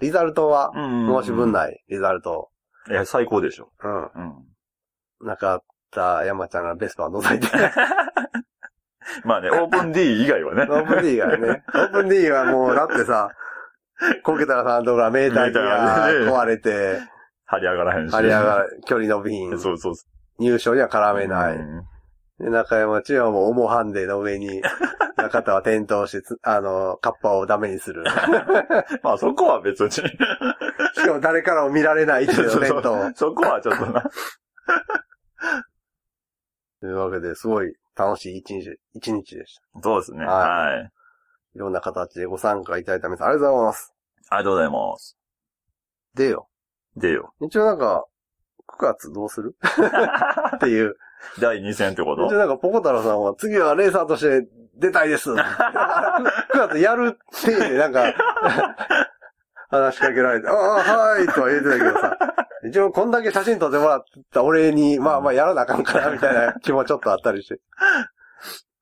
[0.00, 1.52] リザルトは、申し分い。
[1.52, 2.48] ない、リザルト。
[2.88, 3.70] いや、最高でしょ。
[3.82, 4.02] うん。
[4.04, 5.26] うん。
[5.26, 7.48] なかった山ちゃんがベスパー覗いて。
[9.24, 10.62] まあね、オープン D 以外はね。
[10.62, 11.64] オープン D がね。
[11.74, 13.30] オープン D はもう、だってさ、
[14.22, 17.00] コケタラさんのところはメーター機が壊れて、
[17.46, 18.12] 張り上がらへんし。
[18.12, 19.58] 張り上がる、距離伸びひん。
[19.58, 20.06] そうそうそ
[20.38, 21.16] 入賞には絡う。
[21.16, 21.56] めない。
[21.56, 21.84] うん
[22.40, 24.62] で、中山千はもう、重ハンデの上に、
[25.16, 28.02] 中田は転倒してつ、あの、カッパをダメにする。
[29.04, 29.90] まあそこは別に。
[29.90, 33.12] しかも誰からも見られないっていう そう転倒。
[33.14, 34.10] そこはちょっとな。
[36.80, 39.82] というわけで、すごい楽しい一日、一日でした。
[39.82, 40.24] そうですね。
[40.24, 40.90] ははい。
[41.54, 43.94] いろんな形でご参加いただいた皆さん、ありがとうございます。
[44.30, 45.18] ありがとうございます。
[46.14, 46.48] でよ。
[46.96, 47.34] でよ。
[47.42, 48.06] 一応なんか、
[48.78, 49.56] 9月どうする？
[50.56, 50.96] っていう。
[51.38, 52.26] 第2戦ってこと？
[52.26, 55.30] 一応なんか、ポコ太郎さんは、次はレーサーとして出たいです。
[55.32, 55.36] 9
[56.54, 58.04] 月やるって、なんか、
[59.70, 62.16] 話しかけられて、ああ、はい、とは言ってたけどさ。
[62.66, 67.60] 一応、こんだけ写真撮ってもらった俺に、まあまあやらなあかんかな、みたいな気もちょっとあったりして。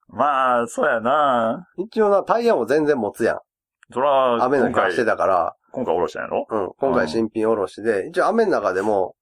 [0.09, 1.67] まあ、そうやな。
[1.77, 3.41] 一応な、タイヤも全然持つやん。
[3.93, 6.47] そら、雨の今回日貸して、たから、今回おろしたんやろ？
[6.49, 9.15] うん、今回新品おろしで、一応雨の中でも、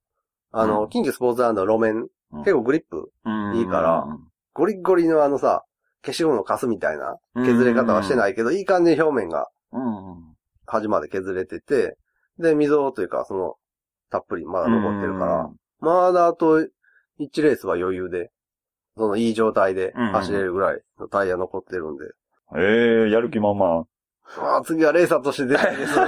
[0.52, 1.94] あの、うん近畿スポーツランドの路面、
[2.32, 3.10] うん結構グリップ、
[3.54, 4.04] いいから
[4.52, 5.64] ゴリッゴリのあのさ、
[6.04, 9.48] 消しゴムのカスみたいな削れ方はしてないけど、いい感じに表面が。
[10.66, 11.96] 端まで削れてて、
[12.38, 13.54] で、溝というか、その、
[14.10, 16.66] たっぷりまだ残ってるから、まだあと、1
[17.42, 18.30] レースは余裕で、
[18.96, 22.04] そのいい状態で走れるぐらいのタイヤ残ってるんで、
[22.52, 22.60] うん。
[22.60, 23.86] ええやる気満々。
[24.38, 25.94] ああ、次はレーサーとして出たいです。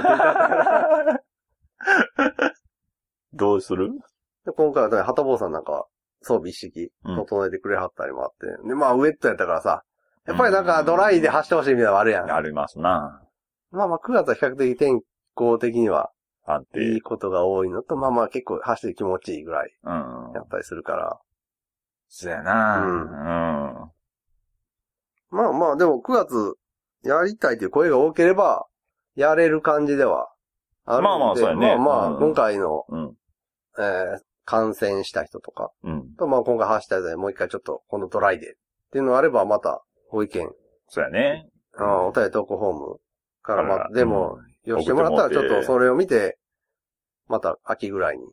[3.33, 3.91] どうする？
[4.49, 5.85] で今回はね、ハタボーさんなんかは
[6.21, 9.83] 装備一式うん整えてくれはったりもあって、で、まあウェットやったからさ、
[10.25, 12.31] やっぱりなんかドライで走ってほしいみたいなのあるやん。
[12.31, 13.21] ありますな。
[13.71, 15.01] まあまあ9月は比較的天
[15.35, 16.11] 候的には
[16.45, 16.93] 安定。
[16.93, 20.31] いいことが多いのと、まあまあ結構走って気持ちいいぐらいうん。
[20.33, 21.19] やったりするから。
[22.07, 22.81] そうやな。
[22.81, 23.07] うんうん。
[25.31, 26.55] まあまあでも9月
[27.03, 28.65] やりたいという声が多ければ、
[29.15, 30.31] やれる感じでは
[30.85, 31.07] あるんで。
[31.07, 33.13] まあまあそうやねまあまあ、うん今回の、うん。
[33.77, 34.19] えー、
[34.49, 36.15] 感染した人とか、うん。
[36.17, 38.55] とまあ今回走ったやつでもう一回ちょっと、このドライでっ
[38.91, 40.49] ていうのがあれば、また、ご意見、
[40.87, 41.47] そうやね。
[41.77, 42.99] あーお便り投稿フォーム
[43.43, 46.39] から、まあ、でも、よしてもらったらちょっとそれを見て、
[47.27, 48.23] また秋ぐらいに、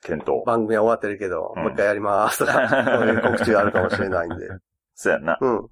[0.00, 0.46] 検討。
[0.46, 4.46] 番組は終わってるけど、うんもう一回やりますとか、そういう告知があるかもしれないんで。
[4.94, 5.38] そうやな。
[5.40, 5.56] うん。
[5.56, 5.68] うん。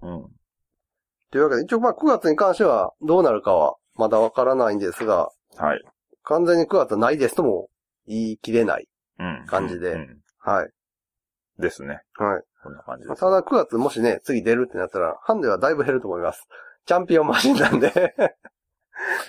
[1.31, 5.85] というわけで、一応まあ9月に関してはどうなるかはまだわからないんですが、はい。
[6.25, 7.69] 完全に9月はないですとも
[8.09, 8.89] 言い切れない。
[9.23, 9.47] うん。
[9.47, 10.71] 感じでうんはい。
[11.59, 12.01] ですね。
[12.17, 12.43] はい。
[12.63, 13.21] こんな感じです。
[13.21, 16.47] ただ9月もしね、次出るってなったら、ハンデはだいぶ減ると思います。
[16.87, 18.15] チャンピオンマシンなんで、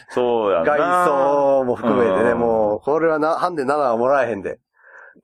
[0.10, 0.66] そうやな。
[0.66, 4.60] 外装も含めてね、うんもう、これはな、ハンデ7はもらえへんで。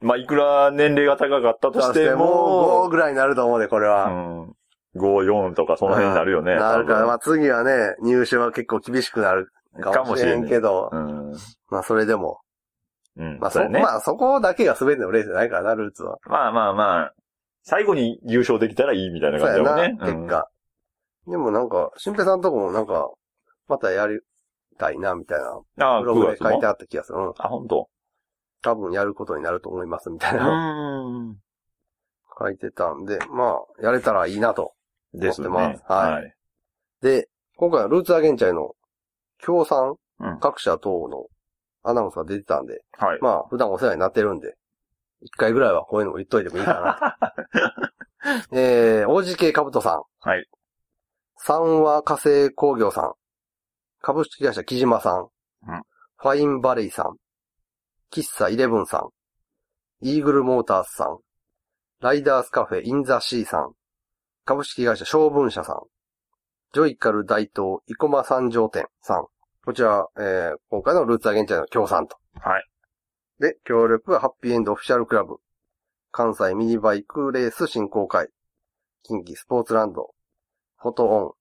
[0.02, 4.08] まあ、いくら年齢が高かったとしてもう5も、ぐらいになると思うで、これうは。
[4.08, 4.56] ん。
[4.96, 6.56] 5、4とかその辺になるよね。
[6.56, 9.52] なるから、まあ次はね、入手は結構厳しくなる
[9.82, 11.34] かもしれんけど、うん。
[11.70, 12.40] まあそれでも、
[13.18, 13.40] うん。
[13.40, 13.82] まあそ、ね。
[13.82, 16.18] まあそこだけが全てのレースじゃないからな、ルーツは。
[16.26, 17.14] まあまあまあ、
[17.64, 19.98] 最後に優勝できたらいいみたいな感じだもんね。
[20.00, 20.50] 結果。
[21.28, 23.10] でもなんか、新平さんとこもなんか、
[23.68, 24.20] またやり
[24.78, 25.84] たいな、みたいな、うん。
[25.84, 27.20] ああ、ブログで9月も書いてあった気がする。
[27.20, 27.34] うん。
[27.38, 27.88] あ、本当？
[28.62, 31.38] 多分やることになると思います、みたいうな、ーん。
[32.38, 34.74] 書いてたんで、まあ、やれたらいいなと。
[35.14, 35.48] ですね。
[35.48, 36.34] 思ってますはいはい。
[37.02, 38.76] で、今回はルーツアゲンチャイの
[39.40, 40.40] 協賛うん。
[40.40, 41.28] 各社等の
[41.84, 43.20] アナウンスが出てたんで、はい。
[43.22, 44.56] まあ、普段お世話になってるんで、
[45.22, 47.30] 一回ぐらいはこういうのも言っといてもいいかな
[48.50, 48.52] と。
[48.56, 50.04] えー、OGK カブトさん。
[50.20, 50.46] はい。
[51.38, 53.14] 三和火星工業さん。
[54.02, 55.30] 株式会社木島さん。
[55.68, 55.84] うん
[56.22, 57.16] ファインバレイさん。
[58.12, 60.06] 喫茶イレブンさん。
[60.06, 61.20] イーグルモーターズさん。
[62.02, 63.72] ライダースカフェインザシーさん。
[64.44, 65.78] 株式会社小文社さん。
[66.74, 69.28] ジョイカル大東生駒三条店さん。
[69.70, 72.18] こちら、えー、今回のルーツザ原チャリの協賛と。
[72.42, 72.64] はい。
[73.40, 75.36] で、協力はハッピーエンドオフィシャルクラブ。
[76.10, 78.30] 関西ミニバイクレース振興会。
[79.04, 80.16] 近畿スポーツランド。
[80.80, 81.32] フォトオン。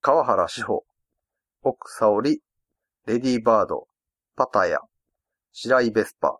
[0.00, 0.84] 川原志保。
[1.62, 2.40] 奥沙織。
[3.04, 3.88] レディーバード。
[4.36, 4.78] パタヤ。
[5.52, 6.38] 白井ベスパ。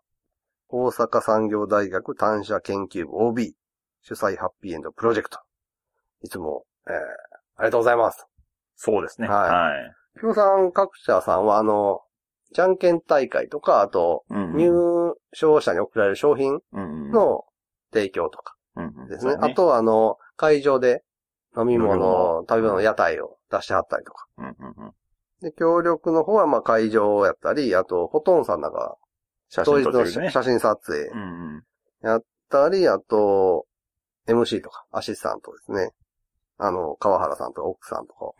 [0.69, 3.53] 大阪産業大学単車研究部 OB。
[4.01, 5.37] 主催ハッピーエンドプロジェクト。
[6.23, 6.93] いつも、えー、
[7.57, 8.25] ありがとうございます。
[8.75, 9.27] そうですね。
[9.27, 10.00] はいはい。
[10.19, 12.01] 協賛各社さんは、あの、
[12.53, 16.59] じゃんけん大会とか、あと、うん入賞者に送られる商品。
[16.73, 17.45] の
[17.93, 18.55] 提供とか
[19.09, 19.35] ですね。
[19.39, 21.03] あとは、あの、会場で
[21.57, 24.27] 飲み物物、食べ物、屋台を出してはったりとか。
[25.41, 28.97] で、協力の方は、まあ、会場やったり、あと、フォトンさんなんか、
[29.49, 31.09] 写当日の真撮影。
[32.01, 33.65] やったり、あと、
[34.27, 35.91] MC とか、アシスタントですね。
[36.57, 38.33] あの、川原さんとか奥さんとか。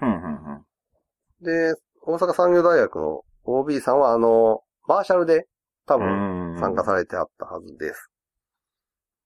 [1.41, 1.75] うんうんうん。
[1.75, 5.47] で、大阪産業大学の OB さんは、あの、マーシャルで
[5.85, 8.09] 多分参加されてあったはずです。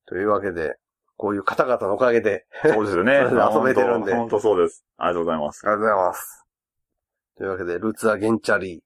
[0.07, 0.75] というわけで、
[1.17, 3.13] こういう方々のおかげで、そうですよね。
[3.23, 4.85] 遊べてるんで本当そうです。
[4.97, 5.67] ありがとうございます。
[5.67, 6.45] ありがとうございます。
[7.37, 8.77] というわけで、ルーツアゲンチャリ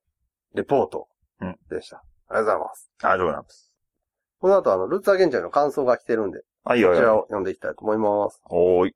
[0.54, 1.08] ー、レポート
[1.42, 1.98] うんでした。
[2.28, 2.92] ありがとうございます。
[3.02, 3.74] ありがとうございます。
[4.40, 8.42] この後、あの、ルーツアゲンチャリーの感想が来てるんで、はい、はい、こちらはを読んでいきたいと思います。
[8.46, 8.96] おーい。